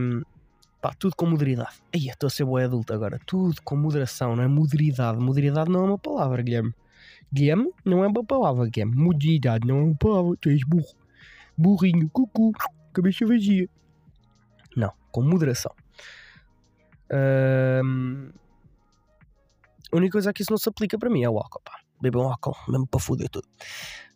pá, 0.80 0.92
tudo 0.98 1.16
com 1.16 1.24
moderidade. 1.24 1.76
Aí, 1.94 2.08
estou 2.08 2.26
a 2.26 2.30
ser 2.30 2.44
boa 2.44 2.62
adulto 2.62 2.92
agora. 2.92 3.18
Tudo 3.26 3.62
com 3.62 3.76
moderação, 3.76 4.36
não 4.36 4.44
é? 4.44 4.46
Moderidade. 4.46 5.18
Moderidade 5.18 5.70
não 5.70 5.80
é 5.80 5.84
uma 5.84 5.98
palavra, 5.98 6.42
Guilherme. 6.42 6.74
Guilherme 7.32 7.72
não 7.84 8.04
é 8.04 8.06
uma 8.06 8.24
palavra, 8.24 8.68
Guilherme. 8.68 8.94
Moderidade 8.94 9.66
não 9.66 9.78
é 9.78 9.82
uma 9.82 9.96
palavra. 9.96 10.36
Tu 10.40 10.50
és 10.50 10.62
burro. 10.62 11.05
Burrinho, 11.56 12.10
cucu, 12.10 12.52
cabeça 12.92 13.24
vazia. 13.24 13.68
Não, 14.76 14.92
com 15.10 15.22
moderação. 15.22 15.74
Um... 17.10 18.30
A 19.92 19.96
única 19.96 20.12
coisa 20.12 20.32
que 20.32 20.42
isso 20.42 20.52
não 20.52 20.58
se 20.58 20.68
aplica 20.68 20.98
para 20.98 21.08
mim 21.08 21.22
é 21.22 21.30
o 21.30 21.38
álcool, 21.38 21.62
pá. 21.64 21.80
Bebam 22.00 22.28
álcool, 22.28 22.56
mesmo 22.68 22.86
para 22.86 23.00
foder 23.00 23.28
tudo. 23.30 23.48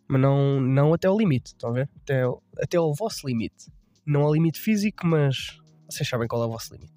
Mas 0.07 0.21
não, 0.21 0.59
não 0.59 0.93
até 0.93 1.07
ao 1.07 1.17
limite, 1.17 1.47
estão 1.47 1.71
a 1.71 1.73
ver? 1.73 1.89
Até, 2.01 2.23
até 2.61 2.77
ao 2.77 2.93
vosso 2.93 3.25
limite. 3.25 3.71
Não 4.05 4.21
ao 4.21 4.33
limite 4.33 4.59
físico, 4.59 5.07
mas 5.07 5.57
vocês 5.89 6.07
sabem 6.07 6.27
qual 6.27 6.43
é 6.43 6.45
o 6.45 6.49
vosso 6.49 6.73
limite. 6.73 6.93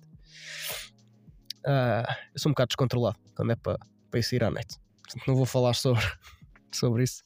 Uh, 1.64 2.04
eu 2.34 2.38
sou 2.38 2.50
um 2.50 2.52
bocado 2.52 2.68
descontrolado 2.68 3.18
quando 3.34 3.52
é 3.52 3.56
para, 3.56 3.78
para 4.10 4.20
isso 4.20 4.34
ir 4.34 4.44
à 4.44 4.50
noite. 4.50 4.78
Portanto, 5.02 5.26
não 5.26 5.36
vou 5.36 5.46
falar 5.46 5.74
sobre, 5.74 6.02
sobre 6.70 7.04
isso 7.04 7.23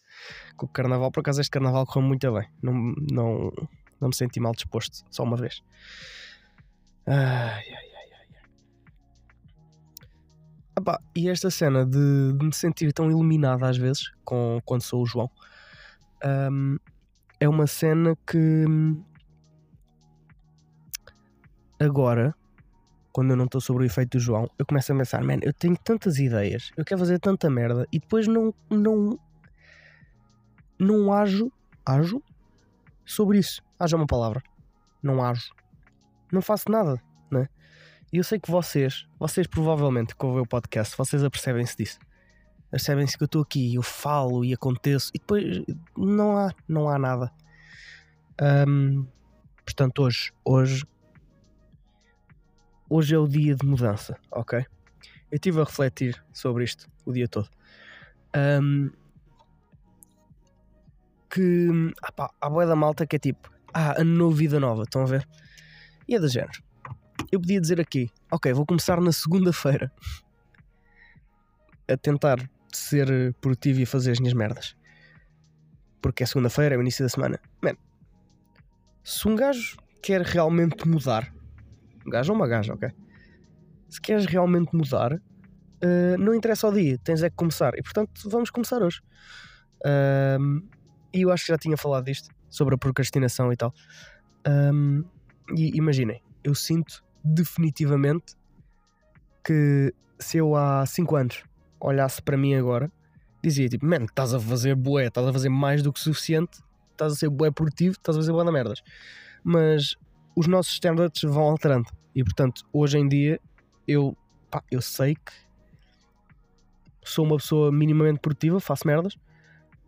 com 0.56 0.66
o 0.66 0.68
carnaval. 0.68 1.10
Por 1.10 1.20
acaso, 1.20 1.40
este 1.40 1.50
carnaval 1.50 1.86
correu 1.86 2.06
muito 2.06 2.32
bem. 2.32 2.48
Não, 2.62 2.72
não, 3.10 3.52
não 4.00 4.08
me 4.08 4.14
senti 4.14 4.40
mal 4.40 4.52
disposto, 4.52 5.04
só 5.10 5.22
uma 5.22 5.36
vez. 5.36 5.62
Ai, 7.06 7.14
ai, 7.16 7.62
ai, 7.72 8.10
ai. 8.12 8.42
Epá, 10.78 11.00
e 11.16 11.28
esta 11.28 11.50
cena 11.50 11.84
de, 11.84 12.32
de, 12.34 12.44
me 12.44 12.54
sentir 12.54 12.92
tão 12.92 13.10
iluminado 13.10 13.64
às 13.64 13.76
vezes, 13.76 14.12
com, 14.24 14.60
quando 14.64 14.82
sou 14.82 15.02
o 15.02 15.06
João, 15.06 15.30
um, 16.52 16.76
é 17.40 17.48
uma 17.48 17.66
cena 17.66 18.16
que 18.26 18.64
agora, 21.80 22.34
quando 23.12 23.30
eu 23.30 23.36
não 23.36 23.44
estou 23.44 23.60
sobre 23.60 23.84
o 23.84 23.86
efeito 23.86 24.18
do 24.18 24.20
João, 24.20 24.50
eu 24.58 24.66
começo 24.66 24.92
a 24.92 24.96
pensar, 24.96 25.22
man, 25.22 25.38
eu 25.42 25.52
tenho 25.52 25.76
tantas 25.76 26.18
ideias, 26.18 26.70
eu 26.76 26.84
quero 26.84 27.00
fazer 27.00 27.18
tanta 27.18 27.48
merda 27.48 27.86
e 27.92 27.98
depois 27.98 28.26
não, 28.26 28.52
não, 28.70 29.18
não 30.78 31.12
ajo, 31.12 31.52
ajo 31.84 32.22
sobre 33.04 33.38
isso. 33.38 33.62
Haja 33.78 33.96
uma 33.96 34.06
palavra. 34.06 34.42
Não 35.02 35.24
ajo. 35.24 35.52
Não 36.32 36.42
faço 36.42 36.70
nada, 36.70 37.00
né? 37.30 37.48
E 38.12 38.18
eu 38.18 38.24
sei 38.24 38.38
que 38.38 38.50
vocês, 38.50 39.06
vocês 39.18 39.46
provavelmente 39.46 40.14
que 40.14 40.24
ouvem 40.24 40.42
o 40.42 40.46
podcast, 40.46 40.96
vocês 40.96 41.22
apercebem-se 41.24 41.76
disso. 41.76 41.98
Percebem-se 42.70 43.16
que 43.16 43.22
eu 43.22 43.26
estou 43.26 43.42
aqui, 43.42 43.74
eu 43.74 43.82
falo 43.82 44.44
e 44.44 44.52
aconteço 44.52 45.10
e 45.14 45.18
depois 45.18 45.62
não 45.96 46.36
há, 46.36 46.52
não 46.66 46.88
há 46.88 46.98
nada. 46.98 47.32
Um, 48.68 49.06
portanto, 49.64 50.02
hoje, 50.02 50.32
hoje, 50.44 50.84
hoje 52.88 53.14
é 53.14 53.18
o 53.18 53.26
dia 53.26 53.54
de 53.54 53.66
mudança, 53.66 54.18
ok? 54.30 54.58
Eu 55.30 55.36
estive 55.36 55.60
a 55.60 55.64
refletir 55.64 56.22
sobre 56.32 56.64
isto 56.64 56.90
o 57.06 57.12
dia 57.12 57.26
todo. 57.26 57.48
Um, 58.36 58.90
que 61.30 61.68
ah 62.02 62.12
pá, 62.12 62.30
há 62.40 62.50
boia 62.50 62.66
da 62.66 62.76
malta 62.76 63.06
que 63.06 63.16
é 63.16 63.18
tipo, 63.18 63.50
ah, 63.72 64.00
ano 64.00 64.16
novo, 64.16 64.36
vida 64.36 64.58
nova, 64.58 64.82
estão 64.82 65.02
a 65.02 65.06
ver? 65.06 65.28
E 66.08 66.14
é 66.14 66.18
do 66.18 66.28
género. 66.28 66.62
Eu 67.30 67.40
podia 67.40 67.60
dizer 67.60 67.80
aqui, 67.80 68.10
ok, 68.30 68.52
vou 68.52 68.64
começar 68.64 69.00
na 69.00 69.12
segunda-feira 69.12 69.92
a 71.86 71.96
tentar 71.96 72.38
ser 72.72 73.34
produtivo 73.40 73.80
e 73.80 73.86
fazer 73.86 74.12
as 74.12 74.20
minhas 74.20 74.34
merdas. 74.34 74.76
Porque 76.00 76.22
é 76.22 76.26
segunda-feira, 76.26 76.74
é 76.74 76.78
o 76.78 76.80
início 76.80 77.04
da 77.04 77.08
semana. 77.08 77.40
Man, 77.62 77.74
se 79.02 79.26
um 79.28 79.34
gajo 79.34 79.76
quer 80.02 80.22
realmente 80.22 80.86
mudar, 80.88 81.32
um 82.06 82.10
gajo 82.10 82.32
ou 82.32 82.38
uma 82.38 82.46
gaja, 82.46 82.72
ok? 82.72 82.90
Se 83.88 84.00
queres 84.00 84.26
realmente 84.26 84.74
mudar, 84.74 85.14
uh, 85.14 86.18
não 86.18 86.34
interessa 86.34 86.68
o 86.68 86.72
dia, 86.72 86.98
tens 86.98 87.22
é 87.22 87.30
que 87.30 87.36
começar. 87.36 87.74
E 87.76 87.82
portanto, 87.82 88.28
vamos 88.30 88.50
começar 88.50 88.82
hoje. 88.82 89.00
Uh, 89.84 90.62
e 91.12 91.22
eu 91.22 91.32
acho 91.32 91.46
que 91.46 91.52
já 91.52 91.58
tinha 91.58 91.76
falado 91.76 92.04
disto, 92.04 92.30
sobre 92.50 92.74
a 92.74 92.78
procrastinação 92.78 93.52
e 93.52 93.56
tal. 93.56 93.72
Um, 94.46 95.04
e 95.54 95.76
imaginem, 95.76 96.22
eu 96.44 96.54
sinto 96.54 97.02
definitivamente 97.24 98.34
que 99.44 99.92
se 100.18 100.38
eu 100.38 100.54
há 100.54 100.84
5 100.84 101.16
anos 101.16 101.44
olhasse 101.80 102.20
para 102.22 102.36
mim 102.36 102.54
agora, 102.54 102.90
dizia 103.42 103.68
tipo, 103.68 103.86
man, 103.86 104.04
estás 104.04 104.34
a 104.34 104.40
fazer 104.40 104.74
bué, 104.74 105.06
estás 105.06 105.26
a 105.26 105.32
fazer 105.32 105.48
mais 105.48 105.82
do 105.82 105.92
que 105.92 106.00
suficiente, 106.00 106.60
estás 106.92 107.12
a 107.12 107.16
ser 107.16 107.28
bué 107.28 107.50
produtivo, 107.50 107.92
estás 107.92 108.16
a 108.16 108.20
fazer 108.20 108.32
bué 108.32 108.44
na 108.44 108.52
merdas. 108.52 108.82
Mas 109.42 109.96
os 110.36 110.46
nossos 110.46 110.72
standards 110.72 111.22
vão 111.22 111.44
alterando. 111.44 111.88
E 112.14 112.22
portanto, 112.22 112.66
hoje 112.72 112.98
em 112.98 113.08
dia, 113.08 113.40
eu, 113.86 114.16
pá, 114.50 114.62
eu 114.70 114.82
sei 114.82 115.14
que 115.14 115.32
sou 117.04 117.24
uma 117.24 117.36
pessoa 117.36 117.72
minimamente 117.72 118.20
produtiva, 118.20 118.60
faço 118.60 118.86
merdas, 118.86 119.16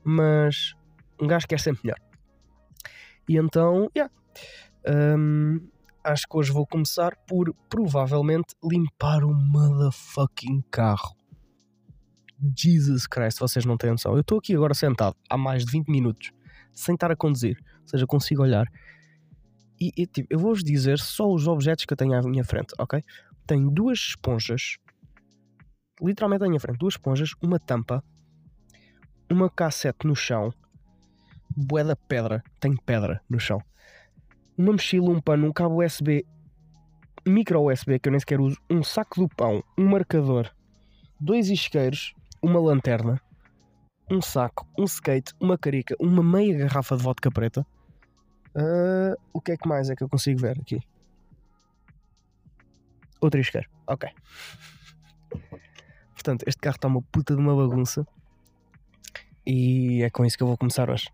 mas 0.03 0.75
um 1.21 1.27
gajo 1.27 1.47
quer 1.47 1.61
sempre 1.61 1.83
melhor. 1.85 1.99
E 3.29 3.37
então, 3.37 3.91
yeah, 3.97 4.13
um, 5.19 5.61
acho 6.03 6.27
que 6.29 6.37
hoje 6.37 6.51
vou 6.51 6.67
começar 6.67 7.17
por 7.27 7.55
provavelmente 7.69 8.55
limpar 8.65 9.25
o 9.25 9.33
motherfucking 9.33 10.65
carro. 10.71 11.17
Jesus 12.57 13.07
Christ, 13.07 13.39
vocês 13.39 13.65
não 13.65 13.77
têm 13.77 13.91
noção. 13.91 14.15
Eu 14.15 14.21
estou 14.21 14.39
aqui 14.39 14.55
agora 14.55 14.73
sentado 14.73 15.15
há 15.29 15.37
mais 15.37 15.65
de 15.65 15.73
20 15.73 15.89
minutos 15.89 16.33
sem 16.73 16.95
estar 16.95 17.11
a 17.11 17.17
conduzir, 17.17 17.59
ou 17.83 17.89
seja, 17.89 18.07
consigo 18.07 18.43
olhar. 18.43 18.67
E, 19.81 19.93
e 19.97 20.07
tipo, 20.07 20.29
eu 20.31 20.39
vou-vos 20.39 20.63
dizer 20.63 20.99
só 20.99 21.31
os 21.31 21.47
objetos 21.47 21.85
que 21.85 21.93
eu 21.93 21.97
tenho 21.97 22.15
à 22.15 22.23
minha 22.23 22.45
frente, 22.45 22.75
ok? 22.79 23.03
Tenho 23.47 23.71
duas 23.71 23.99
esponjas, 23.99 24.77
literalmente 26.01 26.45
à 26.45 26.49
minha 26.49 26.61
frente, 26.61 26.79
duas 26.79 26.95
esponjas, 26.95 27.33
uma 27.43 27.59
tampa, 27.59 28.03
uma 29.31 29.51
cassete 29.51 30.07
no 30.07 30.15
chão, 30.15 30.53
bué 31.57 31.85
da 31.85 31.97
pedra, 31.97 32.43
tem 32.59 32.77
pedra 32.77 33.21
no 33.29 33.39
chão. 33.39 33.63
Uma 34.57 34.73
mochila, 34.73 35.11
um 35.11 35.21
pano, 35.21 35.47
um 35.47 35.53
cabo 35.53 35.85
USB 35.85 36.25
micro 37.27 37.61
USB 37.71 37.99
que 37.99 38.09
eu 38.09 38.13
nem 38.13 38.21
sequer 38.21 38.41
uso, 38.41 38.59
um 38.69 38.83
saco 38.83 39.21
do 39.21 39.29
pão, 39.29 39.63
um 39.77 39.89
marcador, 39.89 40.51
dois 41.19 41.49
isqueiros, 41.49 42.15
uma 42.43 42.61
lanterna, 42.61 43.21
um 44.11 44.21
saco, 44.21 44.67
um 44.79 44.85
skate, 44.85 45.33
uma 45.41 45.57
carica, 45.57 45.95
uma 46.01 46.23
meia 46.23 46.59
garrafa 46.59 46.97
de 46.97 47.03
vodka 47.03 47.31
preta. 47.31 47.67
Uh, 48.55 49.15
o 49.33 49.41
que 49.41 49.53
é 49.53 49.57
que 49.57 49.69
mais 49.69 49.89
é 49.91 49.95
que 49.95 50.03
eu 50.03 50.09
consigo 50.09 50.41
ver 50.41 50.59
aqui? 50.59 50.81
Outro 53.21 53.39
isqueiro, 53.39 53.69
ok. 53.87 54.11
Portanto, 56.15 56.45
este 56.47 56.61
carro 56.61 56.77
está 56.77 56.89
uma 56.89 57.03
puta 57.03 57.35
de 57.35 57.41
uma 57.41 57.55
bagunça. 57.55 58.07
E 59.47 60.03
é 60.03 60.11
com 60.11 60.25
isso 60.25 60.37
que 60.37 60.43
eu 60.43 60.47
vou 60.47 60.57
começar 60.57 60.91
hoje. 60.91 61.09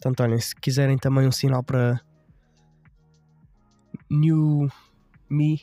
Portanto, 0.00 0.22
olhem, 0.22 0.40
se 0.40 0.56
quiserem 0.56 0.96
também 0.96 1.28
um 1.28 1.32
sinal 1.32 1.62
para 1.62 2.00
New 4.10 4.66
Me, 5.28 5.60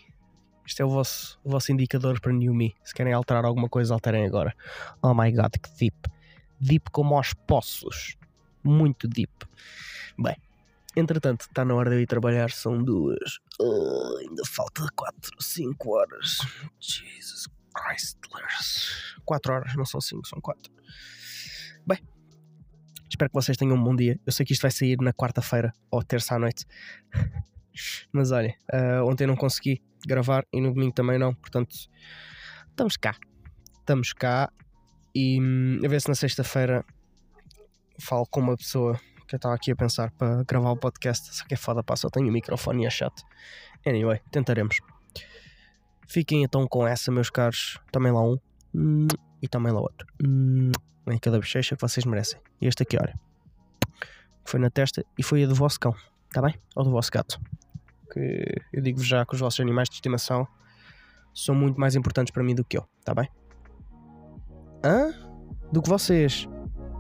isto 0.63 0.80
é 0.80 0.86
o 0.86 0.89
vosso, 0.89 1.39
o 1.43 1.50
vosso 1.50 1.71
indicador 1.71 2.21
para 2.21 2.32
New 2.32 2.54
Me. 2.54 2.76
Se 2.84 2.93
querem 2.93 3.13
alterar 3.13 3.45
alguma 3.45 3.67
coisa, 3.67 3.95
alterem 3.95 4.28
agora. 4.28 4.56
Oh 5.02 5.15
my 5.15 5.32
god, 5.32 5.54
que 5.54 5.71
deep! 5.80 5.97
Deep 6.60 6.91
como 6.91 7.17
aos 7.17 7.34
poços. 7.34 8.15
Muito 8.63 9.08
deep. 9.08 9.34
Bem, 10.19 10.36
entretanto, 10.95 11.41
está 11.41 11.65
na 11.65 11.73
hora 11.73 11.89
de 11.89 11.95
eu 11.95 12.02
ir 12.02 12.06
trabalhar. 12.06 12.52
São 12.52 12.78
duas. 12.84 13.39
Uh, 13.60 14.17
ainda 14.19 14.43
falta 14.45 14.86
4, 14.95 15.41
5 15.41 15.89
horas. 15.89 16.38
Jesus 16.80 17.47
Christlers. 17.73 19.15
4 19.26 19.54
horas, 19.54 19.76
não 19.76 19.86
são 19.86 20.00
5, 20.00 20.28
são 20.28 20.39
4. 20.39 20.71
Bem, 21.88 22.00
espero 23.10 23.30
que 23.30 23.34
vocês 23.34 23.58
tenham 23.58 23.76
um 23.76 23.84
bom 23.84 23.96
dia. 23.96 24.20
Eu 24.26 24.32
sei 24.32 24.46
que 24.46 24.54
isto 24.54 24.62
vai 24.62 24.72
sair 24.72 24.98
na 25.02 25.13
quarta-feira 25.13 25.74
ou 25.91 26.04
terça 26.04 26.36
à 26.36 26.39
noite. 26.39 26.65
Mas 28.12 28.32
olha, 28.32 28.56
uh, 28.74 29.06
ontem 29.06 29.28
não 29.28 29.36
consegui 29.36 29.82
gravar 30.06 30.46
e 30.52 30.60
no 30.60 30.74
domingo 30.74 30.93
também 30.93 31.17
não. 31.17 31.34
Portanto, 31.34 31.76
estamos 32.70 32.98
cá. 32.98 33.15
Estamos 33.80 34.13
cá 34.13 34.52
e 35.15 35.39
hum, 35.41 35.80
a 35.84 35.88
ver 35.88 36.02
se 36.02 36.10
na 36.10 36.15
sexta-feira 36.15 36.84
falo 38.00 38.26
com 38.28 38.39
uma 38.39 38.56
pessoa 38.56 39.00
que 39.28 39.36
eu 39.36 39.38
estava 39.38 39.56
aqui 39.56 39.72
a 39.72 39.76
pensar 39.76 40.12
para 40.12 40.43
gravar 40.43 40.72
o 40.72 40.78
podcast. 40.78 41.36
Só 41.36 41.46
que 41.46 41.54
é 41.54 41.58
foda, 41.58 41.84
pá, 41.84 41.96
só 41.96 42.10
tenho 42.10 42.30
o 42.30 42.32
microfone 42.32 42.84
e 42.84 42.86
é 42.86 42.89
chato. 42.89 43.24
Anyway, 43.86 44.20
tentaremos. 44.32 44.78
Fiquem 46.08 46.43
então 46.43 46.67
com 46.67 46.88
essa, 46.88 47.12
meus 47.12 47.30
caros. 47.30 47.80
Também 47.91 48.12
lá 48.12 48.22
um. 48.24 49.08
E 49.41 49.47
também 49.47 49.71
lá 49.71 49.80
outro. 49.80 50.08
Hum, 50.23 50.71
em 51.08 51.17
cada 51.17 51.38
bochecha 51.38 51.76
que 51.76 51.82
vocês 51.82 52.06
merecem. 52.06 52.39
E 52.62 52.67
este 52.67 52.84
aqui, 52.84 52.97
olha. 52.97 53.17
Foi 54.45 54.60
na 54.60 54.69
testa 54.69 55.06
e 55.17 55.23
foi 55.23 55.43
a 55.43 55.47
do 55.47 55.56
vosso 55.56 55.80
cão. 55.80 55.93
Está 56.28 56.41
bem? 56.41 56.56
Ou 56.76 56.84
do 56.84 56.91
vosso 56.91 57.12
gato. 57.12 57.39
Que 58.12 58.62
eu 58.73 58.82
digo-vos 58.82 59.08
já 59.08 59.26
que 59.26 59.34
os 59.34 59.39
vossos 59.39 59.60
animais 59.60 59.89
de 59.89 59.95
estimação 59.95 60.47
são 61.34 61.54
muito 61.54 61.80
mais 61.80 61.95
importantes 61.95 62.32
para 62.32 62.43
mim 62.43 62.56
do 62.56 62.63
que 62.63 62.78
eu. 62.78 62.88
Está 63.00 63.13
bem? 63.13 63.30
Hã? 64.84 65.13
Do 65.71 65.82
que 65.82 65.89
vocês. 65.89 66.47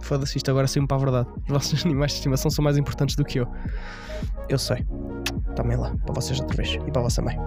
Foda-se, 0.01 0.37
isto 0.37 0.51
agora 0.51 0.67
saiu-me 0.67 0.87
para 0.87 0.97
a 0.97 0.99
verdade. 0.99 1.29
Os 1.43 1.49
vossos 1.49 1.83
animais 1.85 2.11
de 2.11 2.17
estimação 2.17 2.51
são 2.51 2.63
mais 2.63 2.77
importantes 2.77 3.15
do 3.15 3.23
que 3.23 3.39
eu. 3.39 3.47
Eu 4.49 4.59
sei. 4.59 4.85
Também 5.55 5.77
lá, 5.77 5.95
para 6.05 6.13
vocês 6.13 6.39
outra 6.39 6.55
vez. 6.55 6.73
E 6.73 6.91
para 6.91 6.99
a 6.99 7.03
vossa 7.03 7.21
mãe. 7.21 7.37